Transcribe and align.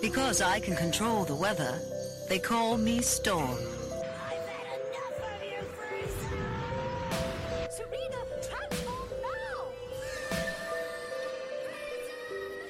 Because 0.00 0.40
I 0.40 0.60
can 0.60 0.76
control 0.76 1.24
the 1.24 1.34
weather, 1.34 1.78
they 2.28 2.38
call 2.38 2.78
me 2.78 3.02
Storm. 3.02 3.50
I've 3.50 4.48
had 4.48 4.78
enough 4.80 5.18
of 5.20 5.42
you, 5.44 5.58
Frieza! 5.76 6.30
Serena, 7.70 8.16
transform 8.40 9.10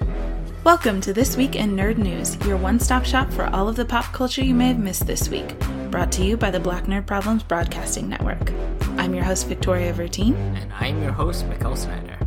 now! 0.00 0.58
Welcome 0.64 1.00
to 1.02 1.12
This 1.12 1.36
Week 1.36 1.54
in 1.54 1.76
Nerd 1.76 1.98
News, 1.98 2.36
your 2.46 2.56
one 2.56 2.80
stop 2.80 3.04
shop 3.04 3.30
for 3.30 3.46
all 3.54 3.68
of 3.68 3.76
the 3.76 3.84
pop 3.84 4.06
culture 4.06 4.42
you 4.42 4.54
may 4.54 4.66
have 4.68 4.80
missed 4.80 5.06
this 5.06 5.28
week. 5.28 5.56
Brought 5.92 6.10
to 6.12 6.24
you 6.24 6.36
by 6.36 6.50
the 6.50 6.58
Black 6.58 6.86
Nerd 6.86 7.06
Problems 7.06 7.44
Broadcasting 7.44 8.08
Network. 8.08 8.50
I'm 8.96 9.14
your 9.14 9.24
host, 9.24 9.46
Victoria 9.46 9.92
Vertine. 9.92 10.34
And 10.56 10.72
I'm 10.72 11.00
your 11.00 11.12
host, 11.12 11.48
Mikkel 11.48 11.76
Snyder. 11.76 12.18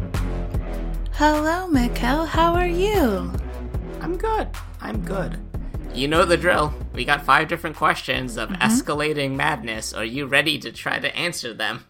Hello, 1.13 1.67
Mikkel. 1.67 2.25
How 2.25 2.53
are 2.53 2.67
you? 2.67 3.33
I'm 3.99 4.15
good. 4.17 4.47
I'm 4.83 5.03
good. 5.05 5.39
You 5.95 6.09
know 6.09 6.25
the 6.25 6.35
drill. 6.35 6.73
We 6.93 7.05
got 7.05 7.23
five 7.23 7.47
different 7.47 7.77
questions 7.77 8.35
of 8.35 8.49
escalating 8.49 9.35
madness. 9.35 9.93
Are 9.93 10.03
you 10.03 10.25
ready 10.25 10.59
to 10.59 10.73
try 10.73 10.99
to 10.99 11.15
answer 11.15 11.53
them? 11.53 11.85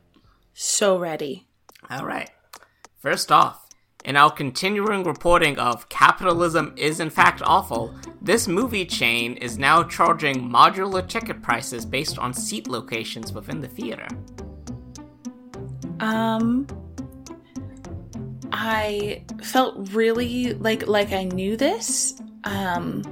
So 0.54 1.00
ready. 1.00 1.48
All 1.90 2.06
right. 2.06 2.30
First 3.00 3.32
off, 3.32 3.68
in 4.06 4.16
our 4.16 4.30
continuing 4.30 5.04
reporting 5.04 5.58
of 5.58 5.90
capitalism 5.90 6.76
is 6.78 7.00
in 7.00 7.10
fact 7.10 7.42
awful, 7.44 7.96
this 8.22 8.48
movie 8.48 8.86
chain 8.86 9.38
is 9.38 9.58
now 9.58 9.82
charging 9.82 10.48
modular 10.48 11.06
ticket 11.08 11.42
prices 11.42 11.86
based 11.86 12.20
on 12.20 12.32
seat 12.32 12.68
locations 12.68 13.34
within 13.34 13.60
the 13.60 13.68
theater. 13.68 14.08
Um, 16.00 16.68
I 18.52 19.24
felt 19.42 19.92
really 19.94 20.54
like 20.54 20.86
like 20.86 21.12
I 21.12 21.24
knew 21.24 21.58
this. 21.58 22.22
Um, 22.44 23.04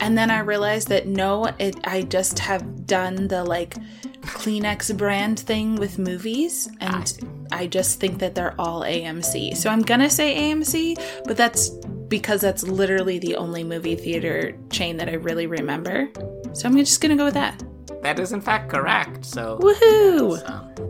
and 0.00 0.16
then 0.16 0.30
I 0.30 0.40
realized 0.40 0.88
that 0.88 1.06
no, 1.06 1.46
it 1.58 1.76
I 1.84 2.02
just 2.02 2.38
have 2.38 2.86
done 2.86 3.28
the 3.28 3.44
like 3.44 3.74
Kleenex 4.20 4.96
brand 4.96 5.40
thing 5.40 5.76
with 5.76 5.98
movies, 5.98 6.68
and 6.80 7.46
I 7.50 7.66
just 7.66 7.98
think 8.00 8.18
that 8.18 8.34
they're 8.34 8.54
all 8.60 8.82
AMC. 8.82 9.56
So 9.56 9.70
I'm 9.70 9.82
gonna 9.82 10.10
say 10.10 10.52
AMC, 10.52 11.24
but 11.24 11.36
that's 11.36 11.70
because 12.08 12.40
that's 12.40 12.62
literally 12.62 13.18
the 13.18 13.36
only 13.36 13.64
movie 13.64 13.96
theater 13.96 14.56
chain 14.70 14.96
that 14.98 15.08
I 15.08 15.14
really 15.14 15.46
remember. 15.46 16.08
So 16.52 16.68
I'm 16.68 16.76
just 16.76 17.00
gonna 17.00 17.16
go 17.16 17.24
with 17.24 17.34
that. 17.34 17.62
That 18.02 18.20
is 18.20 18.32
in 18.32 18.40
fact 18.40 18.70
correct. 18.70 19.24
So 19.24 19.58
Woohoo! 19.58 20.85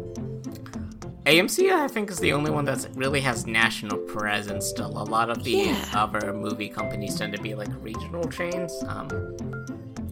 AMC, 1.27 1.72
I 1.72 1.88
think, 1.88 2.10
is 2.10 2.19
the 2.19 2.32
only 2.32 2.50
one 2.52 2.64
that 2.66 2.86
really 2.94 3.20
has 3.20 3.46
national 3.46 3.98
presence 3.98 4.66
still. 4.66 4.91
A 4.96 5.02
lot 5.05 5.28
of 5.28 5.42
the 5.42 5.50
Yeah. 5.50 5.84
other 5.94 6.32
movie 6.32 6.69
companies 6.69 7.16
tend 7.16 7.34
to 7.34 7.42
be 7.42 7.55
like 7.55 7.69
regional 7.82 8.28
chains. 8.30 8.72
Um, 8.86 9.08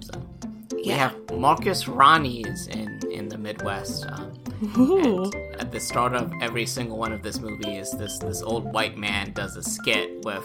so 0.00 0.20
we 0.74 0.84
Yeah. 0.86 0.96
have 0.96 1.38
Marcus 1.38 1.86
Ronnie's 1.86 2.66
in, 2.66 2.98
in 3.12 3.28
the 3.28 3.38
Midwest. 3.38 4.06
Um, 4.10 4.32
at 5.60 5.70
the 5.70 5.78
start 5.78 6.14
of 6.14 6.32
every 6.40 6.66
single 6.66 6.96
one 6.98 7.12
of 7.12 7.22
this 7.22 7.38
movie 7.38 7.76
is 7.76 7.90
this 7.92 8.18
this 8.18 8.40
old 8.42 8.72
white 8.72 8.96
man 8.96 9.32
does 9.34 9.56
a 9.56 9.62
skit 9.62 10.24
with 10.24 10.44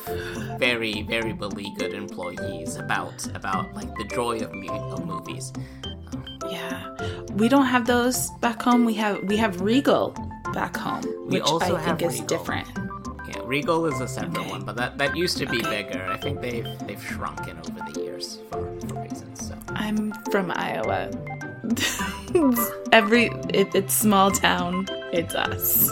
very 0.59 1.03
very 1.03 1.31
beleaguered 1.31 1.93
employees 1.93 2.75
about 2.75 3.25
about 3.35 3.73
like 3.75 3.93
the 3.95 4.03
joy 4.05 4.37
of, 4.39 4.53
mu- 4.53 4.67
of 4.69 5.05
movies. 5.05 5.53
Yeah, 6.49 6.89
we 7.35 7.47
don't 7.49 7.65
have 7.67 7.85
those 7.85 8.29
back 8.41 8.61
home. 8.61 8.83
We 8.83 8.95
have 8.95 9.23
we 9.23 9.37
have 9.37 9.61
Regal 9.61 10.13
back 10.59 10.75
home, 10.77 11.03
We 11.27 11.39
which 11.39 11.43
also 11.43 11.75
I 11.75 11.81
have 11.81 11.99
think 11.99 12.11
is 12.11 12.19
Regal. 12.21 12.38
different. 12.38 12.67
Yeah, 13.29 13.41
Regal 13.45 13.85
is 13.85 13.99
a 14.02 14.07
separate 14.07 14.39
Okay. 14.41 14.49
one, 14.55 14.63
but 14.65 14.75
that, 14.75 14.97
that 14.97 15.15
used 15.15 15.38
to 15.38 15.45
be 15.45 15.59
Okay. 15.59 15.83
bigger. 15.83 16.03
I 16.15 16.17
think 16.17 16.41
they've 16.41 16.67
they've 16.85 17.03
shrunken 17.11 17.57
over 17.65 17.79
the 17.91 18.02
years 18.02 18.39
for, 18.49 18.61
for 18.87 19.02
reasons. 19.02 19.47
So 19.47 19.55
I'm 19.75 20.13
from 20.31 20.52
Iowa. 20.55 20.99
Every 22.91 23.25
it, 23.59 23.67
it's 23.73 23.93
small 23.93 24.31
town. 24.31 24.86
It's 25.14 25.36
us. 25.36 25.89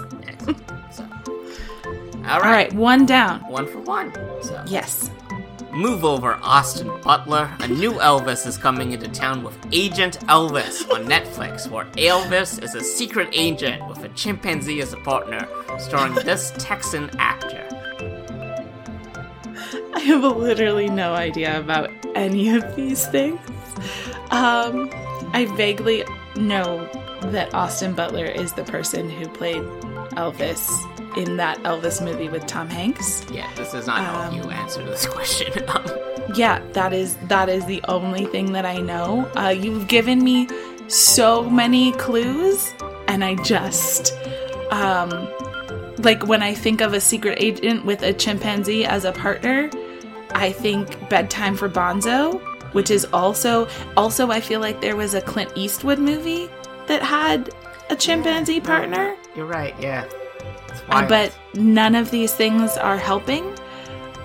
so 0.98 1.04
all 2.26 2.34
All 2.34 2.42
right, 2.42 2.72
right, 2.72 2.74
one 2.74 3.06
down. 3.06 3.40
one 3.60 3.68
for 3.68 3.80
one. 3.82 4.12
So 4.42 4.64
Yes. 4.68 5.10
Move 5.78 6.04
over, 6.04 6.40
Austin 6.42 6.92
Butler. 7.02 7.50
A 7.60 7.68
new 7.68 7.94
Elvis 7.94 8.48
is 8.48 8.58
coming 8.58 8.94
into 8.94 9.08
town 9.08 9.44
with 9.44 9.56
Agent 9.72 10.20
Elvis 10.28 10.92
on 10.92 11.06
Netflix, 11.06 11.70
where 11.70 11.86
Elvis 11.94 12.62
is 12.64 12.74
a 12.74 12.84
secret 12.84 13.30
agent 13.32 13.88
with 13.88 14.04
a 14.04 14.10
chimpanzee 14.10 14.82
as 14.82 14.94
a 14.94 14.98
partner, 14.98 15.48
starring 15.78 16.16
this 16.16 16.52
Texan 16.58 17.10
actor. 17.20 17.64
I 19.94 20.00
have 20.00 20.24
literally 20.24 20.90
no 20.90 21.14
idea 21.14 21.60
about 21.60 21.92
any 22.16 22.50
of 22.50 22.76
these 22.76 23.06
things. 23.08 23.40
Um, 24.32 24.90
I 25.34 25.46
vaguely 25.56 26.04
know 26.36 26.90
that 27.22 27.54
Austin 27.54 27.94
Butler 27.94 28.26
is 28.26 28.54
the 28.54 28.64
person 28.64 29.10
who 29.10 29.28
played 29.28 29.64
Elvis 30.14 30.68
in 31.16 31.38
that 31.38 31.58
Elvis 31.64 32.04
movie 32.04 32.30
with 32.30 32.46
Tom 32.46 32.70
Hanks. 32.70 33.26
Yeah, 33.32 33.50
this 33.56 33.74
is 33.74 33.88
not 33.88 34.00
how 34.04 34.30
Um, 34.30 34.36
you 34.36 34.44
answer 34.50 34.84
this 34.84 35.06
question. 35.16 35.54
Yeah, 36.36 36.60
that 36.74 36.92
is 36.92 37.16
that 37.30 37.48
is 37.48 37.66
the 37.68 37.82
only 37.88 38.26
thing 38.26 38.52
that 38.52 38.66
I 38.66 38.80
know. 38.80 39.26
Uh, 39.38 39.48
you've 39.48 39.88
given 39.88 40.22
me 40.22 40.50
so 40.90 41.50
many 41.50 41.94
clues, 41.94 42.74
and 43.08 43.24
I 43.24 43.36
just 43.36 44.14
um, 44.70 45.10
like 46.00 46.28
when 46.28 46.44
I 46.44 46.54
think 46.54 46.82
of 46.82 46.94
a 46.94 47.00
secret 47.00 47.38
agent 47.42 47.86
with 47.86 48.02
a 48.04 48.12
chimpanzee 48.12 48.84
as 48.84 49.06
a 49.06 49.14
partner, 49.14 49.70
I 50.36 50.52
think 50.52 51.10
Bedtime 51.10 51.56
for 51.56 51.70
Bonzo, 51.70 52.42
which 52.74 52.92
is 52.92 53.06
also 53.14 53.70
also 53.96 54.30
I 54.30 54.42
feel 54.42 54.60
like 54.60 54.82
there 54.82 54.98
was 54.98 55.14
a 55.14 55.22
Clint 55.22 55.52
Eastwood 55.56 55.98
movie 55.98 56.50
that 56.88 57.02
had 57.02 57.52
a 57.90 57.96
chimpanzee 57.96 58.60
partner. 58.60 59.16
You're 59.34 59.46
right. 59.46 59.74
Yeah. 59.80 60.06
Uh, 60.90 61.08
but 61.08 61.38
none 61.54 61.96
of 61.96 62.12
these 62.12 62.34
things 62.34 62.78
are 62.78 62.98
helping. 62.98 63.54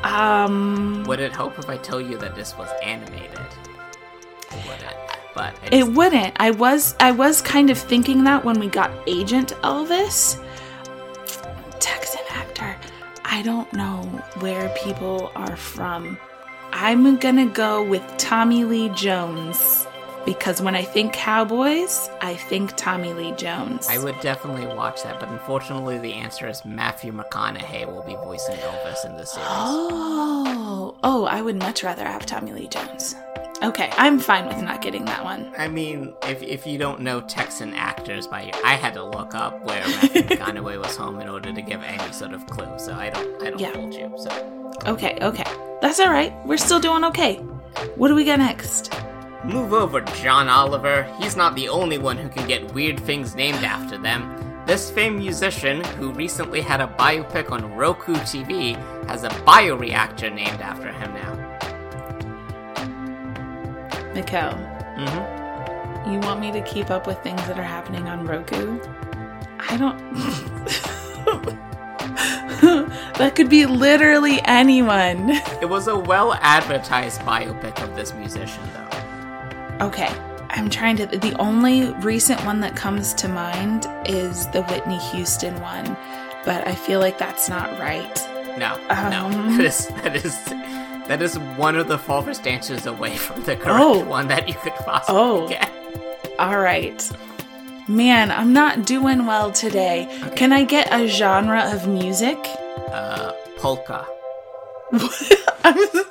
Um, 0.04 1.04
Would 1.06 1.20
it 1.20 1.32
help 1.32 1.58
if 1.58 1.68
I 1.68 1.76
tell 1.76 2.00
you 2.00 2.18
that 2.18 2.34
this 2.34 2.56
was 2.56 2.68
animated? 2.82 3.38
Would 4.50 4.82
it? 4.82 4.96
But 5.34 5.54
I 5.62 5.68
It 5.76 5.88
wouldn't. 5.88 6.34
I 6.38 6.50
was 6.50 6.94
I 7.00 7.10
was 7.12 7.40
kind 7.40 7.70
of 7.70 7.78
thinking 7.78 8.24
that 8.24 8.44
when 8.44 8.58
we 8.60 8.68
got 8.68 8.90
Agent 9.06 9.52
Elvis. 9.62 10.42
Texan 11.80 12.20
actor. 12.30 12.76
I 13.24 13.42
don't 13.42 13.72
know 13.72 14.02
where 14.40 14.68
people 14.84 15.32
are 15.34 15.56
from. 15.56 16.18
I'm 16.72 17.16
gonna 17.16 17.46
go 17.46 17.82
with 17.82 18.02
Tommy 18.18 18.64
Lee 18.64 18.88
Jones 18.90 19.86
because 20.24 20.60
when 20.62 20.74
I 20.74 20.82
think 20.82 21.12
cowboys, 21.12 22.08
I 22.20 22.34
think 22.34 22.76
Tommy 22.76 23.12
Lee 23.12 23.32
Jones. 23.32 23.88
I 23.88 23.98
would 23.98 24.18
definitely 24.20 24.66
watch 24.66 25.02
that, 25.02 25.18
but 25.20 25.28
unfortunately, 25.28 25.98
the 25.98 26.12
answer 26.14 26.48
is 26.48 26.64
Matthew 26.64 27.12
McConaughey 27.12 27.86
will 27.86 28.02
be 28.04 28.14
voicing 28.14 28.56
Elvis 28.56 29.04
in 29.04 29.16
this 29.16 29.32
series. 29.32 29.48
Oh, 29.50 30.94
oh, 31.02 31.24
I 31.24 31.42
would 31.42 31.56
much 31.56 31.82
rather 31.82 32.04
have 32.04 32.26
Tommy 32.26 32.52
Lee 32.52 32.68
Jones. 32.68 33.14
Okay, 33.62 33.90
I'm 33.96 34.18
fine 34.18 34.46
with 34.48 34.60
not 34.62 34.82
getting 34.82 35.04
that 35.04 35.22
one. 35.22 35.52
I 35.56 35.68
mean, 35.68 36.14
if, 36.24 36.42
if 36.42 36.66
you 36.66 36.78
don't 36.78 37.00
know 37.00 37.20
Texan 37.20 37.74
actors 37.74 38.26
by 38.26 38.42
your, 38.42 38.54
I 38.64 38.74
had 38.74 38.94
to 38.94 39.04
look 39.04 39.34
up 39.36 39.64
where 39.64 39.80
Matthew 39.86 40.22
McConaughey 40.22 40.80
was 40.80 40.96
home 40.96 41.20
in 41.20 41.28
order 41.28 41.52
to 41.52 41.62
give 41.62 41.80
any 41.82 42.12
sort 42.12 42.32
of 42.32 42.44
clue. 42.46 42.76
So 42.78 42.92
I 42.94 43.10
don't 43.10 43.42
I 43.42 43.50
don't 43.50 43.60
Yeah. 43.60 43.72
hold 43.72 43.94
you. 43.94 44.12
So 44.18 44.70
Okay, 44.86 45.16
okay. 45.22 45.44
That's 45.80 46.00
all 46.00 46.10
right. 46.10 46.32
We're 46.44 46.56
still 46.56 46.80
doing 46.80 47.04
okay. 47.04 47.36
What 47.96 48.08
do 48.08 48.16
we 48.16 48.24
got 48.24 48.40
next? 48.40 48.92
Move 49.44 49.72
over, 49.72 50.00
John 50.00 50.48
Oliver. 50.48 51.02
He's 51.18 51.36
not 51.36 51.54
the 51.56 51.68
only 51.68 51.98
one 51.98 52.16
who 52.16 52.28
can 52.28 52.46
get 52.46 52.72
weird 52.74 53.00
things 53.00 53.34
named 53.34 53.64
after 53.64 53.98
them. 53.98 54.38
This 54.66 54.90
famed 54.90 55.18
musician, 55.18 55.82
who 55.98 56.12
recently 56.12 56.60
had 56.60 56.80
a 56.80 56.86
biopic 56.86 57.50
on 57.50 57.74
Roku 57.74 58.14
TV, 58.14 58.76
has 59.08 59.24
a 59.24 59.28
bioreactor 59.30 60.32
named 60.32 60.60
after 60.60 60.92
him 60.92 61.12
now. 61.14 61.38
Mikkel, 64.14 64.68
Mm-hmm. 64.96 66.12
you 66.12 66.18
want 66.20 66.38
me 66.40 66.52
to 66.52 66.60
keep 66.62 66.90
up 66.90 67.06
with 67.06 67.18
things 67.22 67.40
that 67.48 67.58
are 67.58 67.62
happening 67.64 68.06
on 68.08 68.24
Roku? 68.26 68.78
I 69.58 69.76
don't. 69.76 69.98
that 73.18 73.32
could 73.34 73.48
be 73.48 73.66
literally 73.66 74.40
anyone. 74.44 75.30
It 75.60 75.68
was 75.68 75.88
a 75.88 75.98
well 75.98 76.34
advertised 76.34 77.22
biopic 77.22 77.82
of 77.82 77.96
this 77.96 78.14
musician, 78.14 78.62
though. 78.74 78.91
Okay, 79.80 80.08
I'm 80.50 80.70
trying 80.70 80.96
to. 80.98 81.06
The 81.06 81.34
only 81.38 81.92
recent 81.94 82.44
one 82.44 82.60
that 82.60 82.76
comes 82.76 83.14
to 83.14 83.28
mind 83.28 83.86
is 84.06 84.46
the 84.48 84.62
Whitney 84.64 84.98
Houston 84.98 85.60
one, 85.60 85.96
but 86.44 86.66
I 86.66 86.74
feel 86.74 87.00
like 87.00 87.18
that's 87.18 87.48
not 87.48 87.70
right. 87.80 88.14
No, 88.58 88.76
no. 88.88 89.26
Um. 89.26 89.56
That 89.58 89.64
is, 89.64 89.86
that 89.88 90.16
is 90.16 90.44
that 91.08 91.22
is 91.22 91.38
one 91.56 91.76
of 91.76 91.88
the 91.88 91.98
farthest 91.98 92.44
dances 92.44 92.86
away 92.86 93.16
from 93.16 93.42
the 93.42 93.56
correct 93.56 93.80
Oh. 93.80 94.04
one 94.04 94.28
that 94.28 94.48
you 94.48 94.54
could 94.54 94.74
possibly 94.74 95.20
Oh. 95.20 95.48
get. 95.48 95.68
All 96.38 96.58
right. 96.58 97.10
Man, 97.88 98.30
I'm 98.30 98.52
not 98.52 98.86
doing 98.86 99.26
well 99.26 99.50
today. 99.50 100.06
Can 100.36 100.52
I 100.52 100.62
get 100.64 100.92
a 100.92 101.08
genre 101.08 101.62
of 101.74 101.88
music? 101.88 102.38
Uh, 102.92 103.32
polka. 103.58 104.06
I'm- 105.64 106.04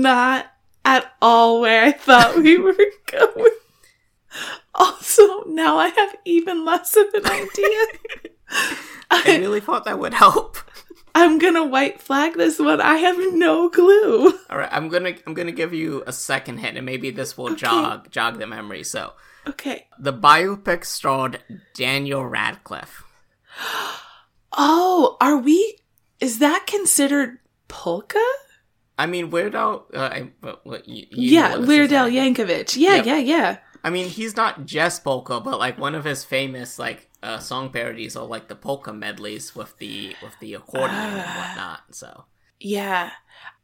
not 0.00 0.46
at 0.84 1.12
all 1.22 1.60
where 1.60 1.84
I 1.84 1.92
thought 1.92 2.36
we 2.38 2.58
were 2.58 2.76
going. 3.10 3.50
Also, 4.74 5.44
now 5.44 5.76
I 5.76 5.88
have 5.88 6.16
even 6.24 6.64
less 6.64 6.96
of 6.96 7.06
an 7.14 7.26
idea. 7.26 7.86
I 9.10 9.36
really 9.38 9.60
thought 9.60 9.84
that 9.84 9.98
would 9.98 10.14
help. 10.14 10.56
I'm 11.14 11.38
gonna 11.38 11.64
white 11.66 12.00
flag 12.00 12.34
this 12.38 12.58
one. 12.58 12.80
I 12.80 12.96
have 12.96 13.16
no 13.34 13.68
clue. 13.68 14.32
All 14.48 14.56
right, 14.56 14.70
I'm 14.72 14.88
gonna 14.88 15.14
I'm 15.26 15.34
gonna 15.34 15.52
give 15.52 15.74
you 15.74 16.02
a 16.06 16.12
second 16.12 16.58
hint, 16.58 16.78
and 16.78 16.86
maybe 16.86 17.10
this 17.10 17.36
will 17.36 17.54
jog 17.54 18.10
jog 18.10 18.38
the 18.38 18.46
memory. 18.46 18.82
So, 18.82 19.12
Okay. 19.46 19.86
the 19.98 20.12
biopic 20.14 20.86
starred 20.86 21.40
Daniel 21.74 22.24
Radcliffe. 22.24 23.04
Oh, 24.54 25.16
are 25.18 25.38
we? 25.38 25.78
Is 26.20 26.38
that 26.40 26.66
considered 26.66 27.38
polka? 27.68 28.20
I 28.98 29.06
mean, 29.06 29.30
Weird 29.30 29.54
Al. 29.54 29.86
Uh, 29.92 29.98
I, 30.12 30.30
what, 30.40 30.64
what, 30.66 30.88
you, 30.88 31.06
you 31.10 31.38
yeah, 31.38 31.56
Weird 31.56 31.92
Al? 31.92 32.08
Yankovic. 32.10 32.76
Yeah, 32.76 32.96
Yep. 32.96 33.06
yeah, 33.06 33.18
yeah. 33.18 33.56
I 33.84 33.90
mean, 33.90 34.08
he's 34.08 34.36
not 34.36 34.64
just 34.66 35.02
polka, 35.02 35.40
but 35.40 35.58
like 35.58 35.78
one 35.78 35.94
of 35.94 36.04
his 36.04 36.22
famous 36.24 36.78
like 36.78 37.08
uh, 37.22 37.38
song 37.38 37.70
parodies 37.70 38.16
are 38.16 38.24
like 38.26 38.48
the 38.48 38.54
polka 38.54 38.92
medleys 38.92 39.56
with 39.56 39.76
the 39.78 40.14
with 40.22 40.38
the 40.40 40.54
accordion 40.54 40.98
and 40.98 41.22
Ah. 41.24 41.48
whatnot. 41.48 41.80
So 41.90 42.24
Yeah. 42.60 43.10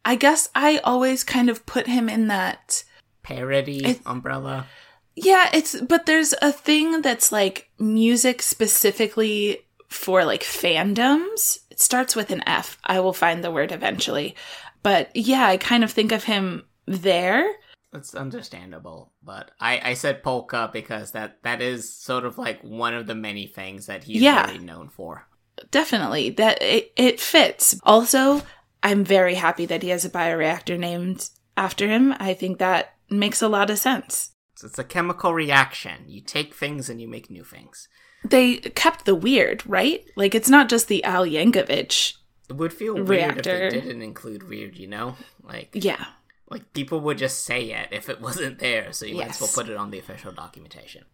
I 0.05 0.17
guess 0.17 0.49
I 0.55 0.79
always 0.83 1.23
kind 1.23 1.49
of 1.51 1.67
put 1.67 1.87
him 1.87 2.09
in 2.09 2.29
that. 2.29 2.83
parody 3.23 3.85
It- 3.85 4.01
umbrella. 4.07 4.67
Yeah, 5.15 5.51
it's, 5.53 5.81
but 5.81 6.07
there's 6.07 6.33
a 6.41 6.53
thing 6.53 7.03
that's 7.03 7.31
like 7.33 7.69
music 7.79 8.41
specifically 8.41 9.67
for 9.89 10.25
like 10.25 10.43
fandoms. 10.45 11.59
It 11.79 11.83
starts 11.83 12.17
with 12.17 12.33
an 12.33 12.43
F. 12.45 12.77
I 12.83 12.99
will 12.99 13.13
find 13.13 13.45
the 13.45 13.53
word 13.53 13.71
eventually. 13.71 14.35
But 14.83 15.15
yeah, 15.15 15.47
I 15.47 15.59
kind 15.59 15.85
of 15.85 15.93
think 15.93 16.11
of 16.11 16.25
him 16.25 16.65
there. 16.87 17.49
It's 17.93 18.17
understandable, 18.17 19.13
but 19.23 19.53
I, 19.61 19.81
I 19.91 19.95
said 19.95 20.25
polka 20.25 20.71
because 20.73 21.13
that 21.13 21.41
that 21.45 21.63
is 21.63 21.95
sort 21.95 22.25
of 22.25 22.37
like 22.37 22.61
one 22.63 22.95
of 22.95 23.07
the 23.07 23.15
many 23.15 23.47
things 23.47 23.87
that 23.87 24.03
he's 24.05 24.21
Yeah. 24.21 24.47
very 24.47 24.59
known 24.59 24.89
for. 24.89 25.29
Definitely. 25.71 26.31
That 26.31 26.61
it, 26.61 26.93
it 26.97 27.21
fits. 27.21 27.79
Also, 27.85 28.43
I'm 28.83 29.05
very 29.05 29.37
happy 29.37 29.65
that 29.67 29.85
he 29.85 29.91
has 29.91 30.05
a 30.05 30.11
bioreactor 30.11 30.77
named 30.79 31.31
after 31.57 31.87
him. 31.87 32.13
I 32.19 32.35
think 32.35 32.59
that 32.59 32.95
makes 33.09 33.41
a 33.41 33.49
lot 33.49 33.71
of 33.71 33.79
sense. 33.79 34.33
So 34.57 34.67
it's 34.67 34.79
a 34.81 34.85
chemical 34.85 35.33
reaction. 35.33 36.07
You 36.09 36.23
take 36.23 36.55
things 36.55 36.91
and 36.91 37.01
you 37.01 37.07
make 37.09 37.31
new 37.31 37.45
things. 37.45 37.89
They 38.25 38.57
kept 38.57 39.05
the 39.05 39.15
weird, 39.15 39.63
right? 39.67 40.05
Like 40.17 40.35
it's 40.35 40.49
not 40.49 40.69
just 40.69 40.89
the 40.89 41.03
Al 41.05 41.25
Yankovic. 41.25 42.15
It 42.51 42.57
would 42.57 42.73
feel 42.73 42.95
weird 42.95 43.09
Reactor. 43.09 43.67
if 43.67 43.73
they 43.75 43.81
didn't 43.81 44.03
include 44.03 44.49
weird, 44.49 44.77
you 44.77 44.87
know? 44.89 45.17
Like 45.43 45.71
Yeah. 45.75 46.05
like 46.51 46.73
people 46.73 47.01
would 47.01 47.19
just 47.19 47.45
say 47.45 47.71
it 47.71 47.89
if 47.93 48.09
it 48.09 48.21
wasn't 48.29 48.59
there, 48.59 48.93
so 48.93 49.07
you 49.07 49.17
might 49.17 49.31
as 49.31 49.41
well 49.41 49.51
put 49.55 49.69
it 49.69 49.77
on 49.77 49.91
the 49.91 49.99
official 49.99 50.33
documentation. 50.33 51.05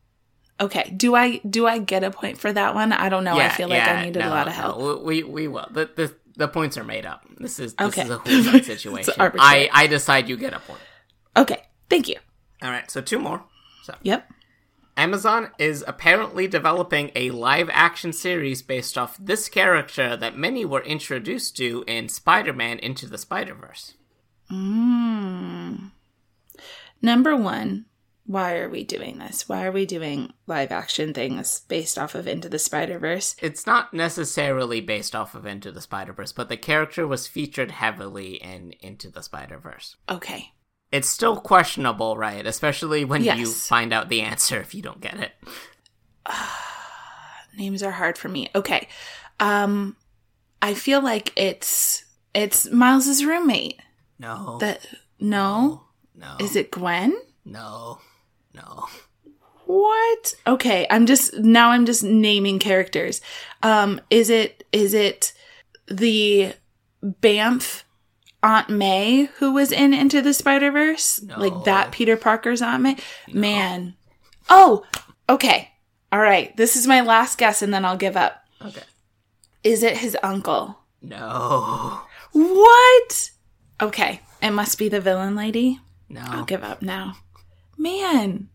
Okay. 0.61 0.93
Do 0.97 1.15
I 1.15 1.39
do 1.39 1.67
I 1.67 1.79
get 1.79 2.05
a 2.05 2.11
point 2.11 2.39
for 2.39 2.53
that 2.53 2.75
one? 2.75 2.93
I 2.93 3.09
don't 3.09 3.25
know. 3.25 3.37
I 3.37 3.49
feel 3.49 3.69
like 3.69 3.83
I 3.83 4.05
needed 4.06 4.21
no, 4.21 4.29
a 4.29 4.31
lot 4.31 4.47
of 4.49 4.55
no, 4.55 4.61
help. 4.61 5.03
we 5.03 5.23
we 5.25 5.49
will. 5.49 5.67
The, 5.71 5.91
the 5.97 6.15
the 6.37 6.49
points 6.49 6.79
are 6.79 6.85
made 6.85 7.05
up. 7.06 7.25
This 7.39 7.59
is 7.59 7.75
this 7.75 7.89
Okay. 7.89 8.03
is 8.03 8.11
a 8.11 8.19
whole 8.19 8.61
situation. 8.62 9.15
I. 9.19 9.69
I 9.73 9.87
decide 9.89 10.29
you 10.29 10.37
get 10.37 10.53
a 10.55 10.61
point. 10.61 10.81
Okay. 11.37 11.62
Thank 11.91 12.09
you. 12.09 12.17
All 12.62 12.71
right, 12.71 12.89
so 12.91 13.01
two 13.01 13.19
more. 13.19 13.45
So 13.83 13.95
Yep. 14.03 14.31
Amazon 15.05 15.51
is 15.59 15.85
apparently 15.87 16.49
developing 16.49 17.11
a 17.15 17.31
live 17.31 17.69
action 17.75 18.11
series 18.11 18.62
based 18.62 18.97
off 18.97 19.19
this 19.21 19.51
character 19.51 20.17
that 20.17 20.35
many 20.35 20.65
were 20.65 20.81
introduced 20.81 21.59
to 21.59 21.85
in 21.87 22.09
Spider 22.09 22.55
Man 22.55 22.79
Into 22.79 23.06
the 23.06 23.19
Spider 23.19 23.55
Verse. 23.55 23.97
Mm. 24.51 25.91
Number 27.03 27.37
one, 27.37 27.85
why 28.25 28.56
are 28.56 28.71
we 28.71 28.83
doing 28.83 29.19
this? 29.19 29.47
Why 29.47 29.67
are 29.67 29.73
we 29.73 29.85
doing 29.85 30.33
live 30.47 30.73
action 30.73 31.12
things 31.12 31.61
based 31.69 31.99
off 31.99 32.15
of 32.15 32.27
Into 32.27 32.49
the 32.49 32.59
Spider 32.59 32.99
Verse? 32.99 33.37
It's 33.43 33.67
not 33.67 33.93
necessarily 33.93 34.81
based 34.81 35.15
off 35.15 35.35
of 35.35 35.45
Into 35.45 35.71
the 35.71 35.83
Spider 35.83 36.15
Verse, 36.15 36.33
but 36.33 36.49
the 36.49 36.56
character 36.56 37.06
was 37.06 37.27
featured 37.27 37.73
heavily 37.73 38.37
in 38.37 38.73
Into 38.81 39.11
the 39.11 39.23
Spider 39.23 39.59
Verse. 39.59 39.97
Okay. 40.09 40.55
It's 40.94 41.08
still 41.08 41.37
questionable, 41.41 42.17
right? 42.17 42.46
Especially 42.46 43.05
when 43.05 43.25
you 43.25 43.46
find 43.46 43.93
out 43.93 44.08
the 44.08 44.20
answer 44.20 44.61
if 44.61 44.76
you 44.76 44.81
don't 44.81 45.00
get 45.00 45.19
it. 45.19 45.32
Names 47.58 47.82
are 47.82 47.91
hard 47.91 48.17
for 48.17 48.29
me. 48.29 48.49
Okay. 48.55 48.87
Um 49.41 49.96
I 50.62 50.75
feel 50.75 51.02
like 51.02 51.32
it's 51.35 52.05
it's 52.32 52.70
Miles's 52.70 53.25
roommate. 53.25 53.81
No. 54.20 54.58
That 54.61 54.87
no? 55.19 55.82
no. 56.14 56.37
Is 56.38 56.55
it 56.55 56.70
Gwen? 56.70 57.20
No. 57.44 57.99
No. 58.55 58.87
What? 59.67 60.35
Okay, 60.46 60.87
I'm 60.91 61.06
just 61.06 61.37
now 61.37 61.70
I'm 61.70 61.87
just 61.87 62.05
naming 62.05 62.61
characters. 62.61 63.20
Um 63.64 64.00
is 64.11 64.31
it 64.31 64.62
is 64.70 64.94
it 64.94 65.32
the 65.88 66.52
Banff 67.02 67.85
Aunt 68.44 68.69
May 68.69 69.31
who 69.38 69.55
was 69.55 69.73
in 69.73 69.94
Into 69.94 70.20
the 70.20 70.35
Spider-Verse? 70.35 71.23
No. 71.23 71.38
Like 71.41 71.64
that 71.64 71.91
Peter 71.93 72.17
Parker's 72.17 72.61
Aunt 72.61 72.82
May? 72.82 72.96
Man. 73.32 73.94
Oh, 74.50 74.85
okay. 75.29 75.70
All 76.12 76.20
right. 76.20 76.55
This 76.56 76.76
is 76.76 76.87
my 76.87 77.00
last 77.00 77.38
guess 77.38 77.62
and 77.62 77.73
then 77.73 77.87
I'll 77.87 77.96
give 77.96 78.17
up. 78.17 78.44
Okay. 78.62 78.82
Is 79.64 79.82
it 79.82 79.96
his 79.96 80.17
uncle? 80.23 80.79
No. 81.00 82.02
What? 82.32 83.31
Okay. 83.81 84.20
It 84.43 84.50
must 84.50 84.79
be 84.79 84.91
the 84.91 85.00
villain 85.00 85.35
lady. 85.35 85.81
No, 86.11 86.23
I'll 86.23 86.44
give 86.44 86.62
up 86.62 86.82
now. 86.82 87.17
Man, 87.79 88.50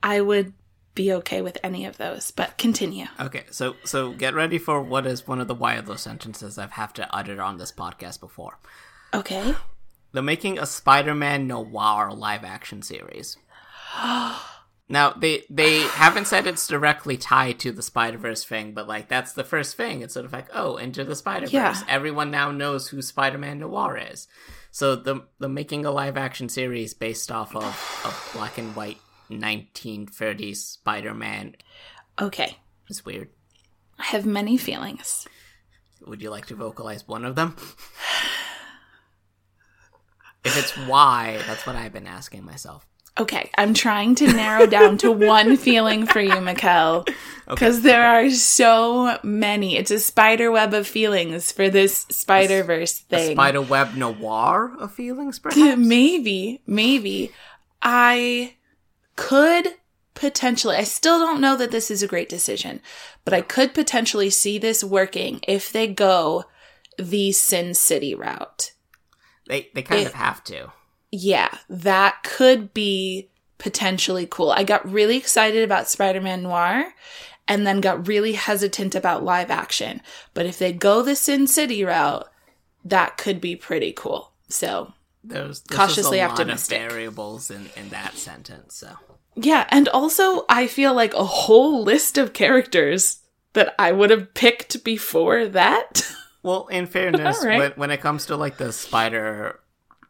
I 0.00 0.20
would 0.20 0.52
be 0.94 1.12
okay 1.12 1.42
with 1.42 1.58
any 1.64 1.84
of 1.84 1.96
those, 1.96 2.30
but 2.30 2.56
continue. 2.56 3.06
Okay, 3.18 3.42
so 3.50 3.74
so 3.84 4.12
get 4.12 4.32
ready 4.32 4.58
for 4.58 4.80
what 4.80 5.06
is 5.06 5.26
one 5.26 5.40
of 5.40 5.48
the 5.48 5.54
wildest 5.54 6.04
sentences 6.04 6.56
I've 6.56 6.70
have 6.72 6.92
to 6.94 7.12
utter 7.12 7.42
on 7.42 7.58
this 7.58 7.72
podcast 7.72 8.20
before. 8.20 8.58
Okay. 9.14 9.54
They're 10.12 10.22
making 10.22 10.58
a 10.58 10.66
Spider-Man 10.66 11.46
noir 11.46 12.12
live 12.12 12.44
action 12.44 12.82
series. 12.82 13.36
now 14.88 15.10
they 15.16 15.44
they 15.50 15.80
haven't 15.80 16.26
said 16.26 16.46
it's 16.46 16.66
directly 16.66 17.16
tied 17.16 17.58
to 17.60 17.72
the 17.72 17.82
Spider-Verse 17.82 18.44
thing, 18.44 18.74
but 18.74 18.86
like 18.88 19.08
that's 19.08 19.32
the 19.32 19.44
first 19.44 19.76
thing. 19.76 20.02
It's 20.02 20.14
sort 20.14 20.26
of 20.26 20.32
like, 20.32 20.48
oh, 20.54 20.76
into 20.76 21.04
the 21.04 21.16
Spider-Verse. 21.16 21.52
Yeah. 21.52 21.80
Everyone 21.88 22.30
now 22.30 22.50
knows 22.50 22.88
who 22.88 23.02
Spider-Man 23.02 23.60
Noir 23.60 23.98
is. 23.98 24.28
So 24.70 24.96
the 24.96 25.22
the 25.38 25.48
making 25.48 25.84
a 25.84 25.90
live 25.90 26.16
action 26.16 26.48
series 26.48 26.94
based 26.94 27.30
off 27.32 27.54
of 27.56 27.64
a 28.04 28.36
black 28.36 28.58
and 28.58 28.74
white 28.76 28.98
1930s 29.30 30.56
Spider-Man 30.56 31.56
Okay. 32.20 32.58
it's 32.88 33.04
weird. 33.04 33.30
I 33.98 34.04
have 34.04 34.26
many 34.26 34.56
feelings. 34.56 35.26
Would 36.06 36.22
you 36.22 36.30
like 36.30 36.46
to 36.46 36.54
vocalize 36.54 37.08
one 37.08 37.24
of 37.24 37.34
them? 37.34 37.56
if 40.44 40.58
it's 40.58 40.76
why, 40.76 41.40
that's 41.46 41.66
what 41.66 41.76
I've 41.76 41.92
been 41.92 42.06
asking 42.06 42.44
myself. 42.44 42.86
Okay, 43.16 43.48
I'm 43.56 43.74
trying 43.74 44.16
to 44.16 44.32
narrow 44.32 44.66
down 44.66 44.98
to 44.98 45.12
one 45.12 45.56
feeling 45.58 46.04
for 46.04 46.20
you, 46.20 46.32
Mikkel, 46.32 47.08
because 47.48 47.82
there 47.82 48.04
are 48.04 48.28
so 48.30 49.20
many. 49.22 49.76
It's 49.76 49.92
a 49.92 50.00
spider 50.00 50.50
web 50.50 50.74
of 50.74 50.88
feelings 50.88 51.52
for 51.52 51.70
this 51.70 52.06
Spider 52.10 52.64
Verse 52.64 52.98
thing. 52.98 53.36
Spider 53.36 53.62
web 53.62 53.94
noir 53.94 54.74
of 54.80 54.92
feelings, 54.92 55.38
perhaps? 55.38 55.60
maybe, 55.78 56.60
maybe. 56.66 57.30
I 57.80 58.54
could 59.14 59.74
potentially, 60.14 60.74
I 60.74 60.84
still 60.84 61.20
don't 61.20 61.40
know 61.40 61.56
that 61.56 61.70
this 61.70 61.92
is 61.92 62.02
a 62.02 62.08
great 62.08 62.28
decision, 62.28 62.80
but 63.24 63.32
I 63.32 63.42
could 63.42 63.74
potentially 63.74 64.30
see 64.30 64.58
this 64.58 64.82
working 64.82 65.38
if 65.46 65.70
they 65.70 65.86
go 65.86 66.46
the 66.98 67.30
Sin 67.30 67.74
City 67.74 68.12
route. 68.12 68.72
They 69.48 69.70
they 69.74 69.82
kind 69.82 70.02
It- 70.02 70.06
of 70.08 70.14
have 70.14 70.42
to. 70.44 70.72
Yeah, 71.10 71.58
that 71.68 72.24
could 72.24 72.74
be 72.74 73.30
potentially 73.58 74.26
cool. 74.28 74.50
I 74.50 74.64
got 74.64 74.90
really 74.90 75.16
excited 75.16 75.62
about 75.62 75.88
Spider 75.88 76.20
Man 76.20 76.42
Noir 76.42 76.92
and 77.46 77.64
then 77.66 77.80
got 77.80 78.08
really 78.08 78.32
hesitant 78.32 78.96
about 78.96 79.22
live 79.22 79.48
action. 79.50 80.00
But 80.34 80.46
if 80.46 80.58
they 80.58 80.72
go 80.72 81.02
the 81.02 81.14
Sin 81.14 81.46
City 81.46 81.84
route, 81.84 82.28
that 82.84 83.16
could 83.16 83.40
be 83.40 83.54
pretty 83.54 83.92
cool. 83.92 84.32
So, 84.48 84.92
There's, 85.22 85.60
there's 85.60 85.78
Cautiously 85.78 86.18
just 86.18 86.24
a 86.24 86.28
lot 86.28 86.30
optimistic. 86.32 86.80
of 86.82 86.90
variables 86.90 87.50
in, 87.50 87.70
in 87.76 87.90
that 87.90 88.14
sentence. 88.16 88.74
So 88.74 88.96
yeah. 89.36 89.66
And 89.70 89.88
also, 89.90 90.44
I 90.48 90.66
feel 90.66 90.94
like 90.94 91.14
a 91.14 91.24
whole 91.24 91.82
list 91.84 92.18
of 92.18 92.32
characters 92.32 93.20
that 93.52 93.74
I 93.78 93.92
would 93.92 94.10
have 94.10 94.34
picked 94.34 94.82
before 94.82 95.46
that. 95.46 96.10
Well, 96.44 96.68
in 96.68 96.86
fairness, 96.86 97.42
right. 97.44 97.58
when, 97.58 97.70
when 97.72 97.90
it 97.90 98.00
comes 98.00 98.26
to 98.26 98.36
like 98.36 98.58
the 98.58 98.72
Spider 98.72 99.58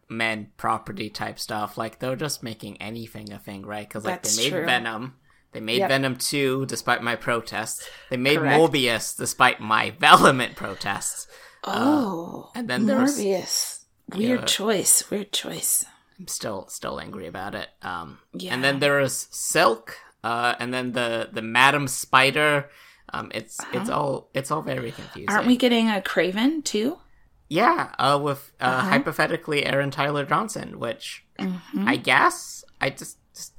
Man 0.09 0.49
property 0.59 1.09
type 1.09 1.39
stuff, 1.39 1.79
like 1.79 1.99
they're 2.01 2.17
just 2.17 2.43
making 2.43 2.83
anything 2.83 3.33
a 3.33 3.39
thing, 3.39 3.65
right? 3.65 3.89
Because 3.89 4.05
like 4.05 4.23
That's 4.23 4.37
they 4.37 4.43
made 4.45 4.51
true. 4.51 4.65
Venom, 4.67 5.15
they 5.53 5.61
made 5.61 5.79
Yep. 5.79 5.89
Venom 5.89 6.17
two, 6.17 6.67
despite 6.67 7.03
my 7.03 7.17
protests. 7.17 7.89
They 8.11 8.17
made 8.19 8.39
Correct. 8.39 8.61
Morbius, 8.61 9.17
despite 9.17 9.61
my 9.61 9.91
vehement 10.01 10.57
protests. 10.57 11.27
oh, 11.63 12.51
and 12.55 12.69
then 12.69 12.87
there's- 12.87 13.19
Morbius. 13.19 13.81
Weird 14.15 14.41
Yeah. 14.41 14.47
choice. 14.47 15.11
Weird 15.11 15.33
choice. 15.33 15.87
I'm 16.19 16.29
still 16.29 16.67
still 16.69 17.01
angry 17.01 17.27
about 17.27 17.55
it. 17.55 17.71
Um, 17.81 18.19
Yeah. 18.35 18.53
and 18.53 18.63
then 18.63 18.79
there 18.81 19.01
is 19.01 19.29
Silk, 19.31 19.97
uh, 20.23 20.55
and 20.59 20.75
then 20.75 20.93
the 20.93 21.31
the 21.33 21.41
Madam 21.43 21.89
Spider. 21.89 22.69
Um, 23.13 23.31
it's 23.35 23.61
it's 23.73 23.89
all 23.91 24.29
it's 24.35 24.51
all 24.51 24.63
very 24.63 24.91
confusing. 24.93 25.31
Aren't 25.31 25.47
we 25.47 25.57
getting 25.57 25.89
a 25.89 26.01
Kraven 26.01 26.65
too? 26.65 26.99
Yeah, 27.49 27.91
uh, 27.99 28.19
with 28.23 28.53
uh, 28.61 28.65
Uh-huh. 28.65 28.89
hypothetically 28.89 29.65
Aaron 29.67 29.91
Taylor-Johnson, 29.91 30.79
which 30.79 31.25
Mm-hmm. 31.39 31.89
I 31.89 31.97
guess 31.97 32.65
I 32.81 32.91
just 32.91 33.19
just 33.35 33.53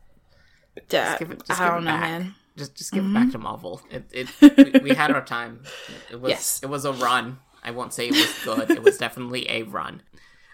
Duh, 0.89 1.17
give 1.17 1.31
it- 1.31 1.45
just 1.45 1.59
I 1.59 1.65
give 1.65 1.73
don't 1.73 1.81
it 1.83 1.85
know, 1.85 1.91
back. 1.91 2.01
man. 2.01 2.35
just 2.57 2.75
just 2.75 2.91
give 2.93 3.05
it 3.05 3.13
back 3.13 3.31
to 3.31 3.37
Marvel. 3.37 3.81
It, 3.91 4.05
it 4.13 4.73
we, 4.75 4.79
we 4.89 4.95
had 4.95 5.11
our 5.11 5.23
time. 5.23 5.63
It 6.09 6.19
was 6.21 6.29
Yes. 6.31 6.59
it 6.63 6.67
was 6.69 6.85
a 6.85 6.93
run. 6.93 7.39
I 7.63 7.71
won't 7.71 7.93
say 7.93 8.07
it 8.07 8.11
was 8.13 8.33
good. 8.43 8.71
it 8.71 8.83
was 8.83 8.97
definitely 8.97 9.49
a 9.49 9.63
run. 9.63 10.01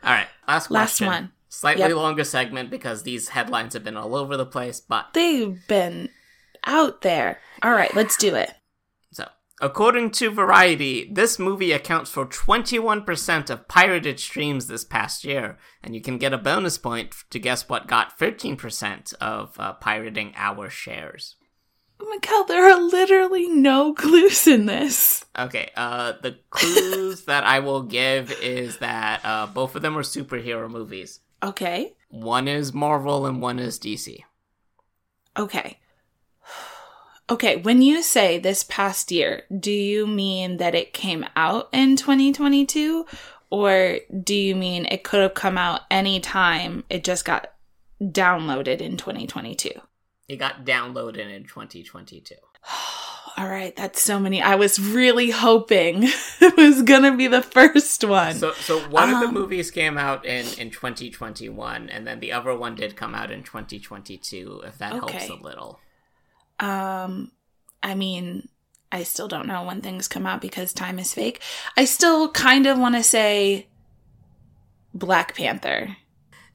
All 0.03 0.11
right, 0.11 0.27
last 0.47 0.71
Last 0.71 1.01
one. 1.01 1.31
Slightly 1.49 1.83
Yep. 1.83 1.95
longer 1.95 2.23
segment 2.23 2.69
because 2.71 3.03
these 3.03 3.29
headlines 3.29 3.73
have 3.73 3.83
been 3.83 3.97
all 3.97 4.15
over 4.15 4.35
the 4.37 4.45
place, 4.45 4.79
but 4.79 5.07
They've 5.13 5.59
been 5.67 6.09
out 6.65 7.01
there. 7.01 7.39
All 7.61 7.71
right, 7.71 7.93
let's 7.95 8.15
do 8.17 8.33
it. 8.35 8.51
According 9.63 10.09
to 10.11 10.31
Variety, 10.31 11.07
this 11.13 11.37
movie 11.37 11.71
accounts 11.71 12.09
for 12.09 12.25
21% 12.25 13.49
of 13.51 13.67
pirated 13.67 14.19
streams 14.19 14.65
this 14.65 14.83
past 14.83 15.23
year, 15.23 15.59
and 15.83 15.93
you 15.93 16.01
can 16.01 16.17
get 16.17 16.33
a 16.33 16.39
bonus 16.39 16.79
point 16.79 17.13
to 17.29 17.37
guess 17.37 17.69
what 17.69 17.85
got 17.85 18.17
13% 18.17 19.13
of 19.21 19.59
uh, 19.59 19.73
pirating 19.73 20.33
hour 20.35 20.67
shares. 20.71 21.35
Mikkel, 21.99 22.47
there 22.47 22.71
are 22.71 22.81
literally 22.81 23.47
no 23.49 23.93
clues 23.97 24.47
in 24.47 24.65
this. 24.65 25.25
Okay, 25.37 25.69
uh, 25.77 26.13
the 26.23 26.39
clues 26.49 27.25
that 27.25 27.43
I 27.43 27.59
will 27.59 27.83
give 27.83 28.31
is 28.41 28.79
that 28.79 29.21
uh, 29.23 29.45
both 29.45 29.75
of 29.75 29.83
them 29.83 29.95
are 29.95 30.01
superhero 30.01 30.71
movies. 30.71 31.19
Okay. 31.43 31.93
One 32.09 32.47
is 32.47 32.73
Marvel 32.73 33.27
and 33.27 33.39
one 33.39 33.59
is 33.59 33.77
DC. 33.77 34.23
Okay. 35.37 35.77
Okay, 37.31 37.55
when 37.55 37.81
you 37.81 38.03
say 38.03 38.39
this 38.39 38.61
past 38.63 39.09
year, 39.09 39.43
do 39.57 39.71
you 39.71 40.05
mean 40.05 40.57
that 40.57 40.75
it 40.75 40.91
came 40.91 41.25
out 41.37 41.69
in 41.71 41.95
2022? 41.95 43.05
Or 43.49 43.99
do 44.23 44.35
you 44.35 44.53
mean 44.53 44.85
it 44.91 45.05
could 45.05 45.21
have 45.21 45.33
come 45.33 45.57
out 45.57 45.81
any 45.89 46.19
time 46.19 46.83
it 46.89 47.05
just 47.05 47.23
got 47.23 47.53
downloaded 48.01 48.81
in 48.81 48.97
2022? 48.97 49.69
It 50.27 50.35
got 50.37 50.65
downloaded 50.65 51.33
in 51.33 51.43
2022. 51.45 52.35
All 53.37 53.47
right, 53.47 53.73
that's 53.77 54.01
so 54.01 54.19
many. 54.19 54.41
I 54.41 54.55
was 54.55 54.77
really 54.77 55.29
hoping 55.31 56.03
it 56.41 56.57
was 56.57 56.81
going 56.81 57.03
to 57.03 57.15
be 57.15 57.27
the 57.27 57.41
first 57.41 58.03
one. 58.03 58.35
So, 58.35 58.51
so 58.53 58.81
one 58.89 59.09
of 59.09 59.21
the 59.21 59.27
Um, 59.27 59.33
movies 59.33 59.71
came 59.71 59.97
out 59.97 60.25
in 60.25 60.45
in 60.59 60.69
2021, 60.69 61.87
and 61.89 62.05
then 62.05 62.19
the 62.19 62.33
other 62.33 62.53
one 62.53 62.75
did 62.75 62.97
come 62.97 63.15
out 63.15 63.31
in 63.31 63.43
2022. 63.43 64.63
If 64.65 64.77
that 64.79 64.93
Okay. 64.93 65.17
helps 65.17 65.29
a 65.29 65.41
little. 65.41 65.79
Um, 66.61 67.31
I 67.83 67.95
mean, 67.95 68.47
I 68.91 69.03
still 69.03 69.27
don't 69.27 69.47
know 69.47 69.63
when 69.63 69.81
things 69.81 70.07
come 70.07 70.25
out 70.25 70.41
because 70.41 70.71
time 70.73 70.99
is 70.99 71.13
fake. 71.13 71.41
I 71.75 71.85
still 71.85 72.29
kind 72.31 72.65
of 72.67 72.77
want 72.77 72.95
to 72.95 73.03
say 73.03 73.67
Black 74.93 75.35
Panther. 75.35 75.97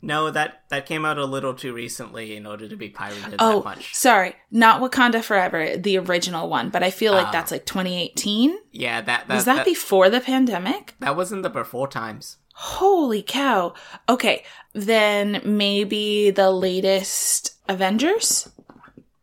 No, 0.03 0.31
that 0.31 0.63
that 0.69 0.87
came 0.87 1.05
out 1.05 1.19
a 1.19 1.25
little 1.25 1.55
too 1.55 1.73
recently 1.73 2.37
in 2.37 2.47
order 2.47 2.69
to 2.69 2.77
be 2.77 2.91
pirated 2.91 3.37
Oh, 3.41 3.57
that 3.61 3.65
much. 3.65 3.95
sorry, 3.95 4.37
not 4.53 4.81
Wakanda 4.81 5.23
Forever, 5.25 5.77
the 5.77 5.99
original 5.99 6.49
one, 6.49 6.69
but 6.71 6.83
I 6.85 6.91
feel 6.91 7.13
like 7.13 7.29
Ah. 7.29 7.33
that's 7.33 7.51
like 7.51 7.65
2018. 7.67 8.57
Yeah, 8.71 9.01
that 9.01 9.27
that 9.27 9.35
Was 9.35 9.47
that, 9.47 9.57
that, 9.57 9.65
before 9.65 10.09
the 10.11 10.21
pandemic? 10.21 10.95
that 11.01 11.17
was 11.17 11.33
in 11.33 11.43
the 11.43 11.51
before 11.51 11.89
times. 11.89 12.37
Holy 12.55 13.23
cow. 13.23 13.73
Okay, 14.09 14.45
then 14.75 15.41
maybe 15.45 16.31
the 16.31 16.51
latest 16.51 17.55
Avengers? 17.69 18.49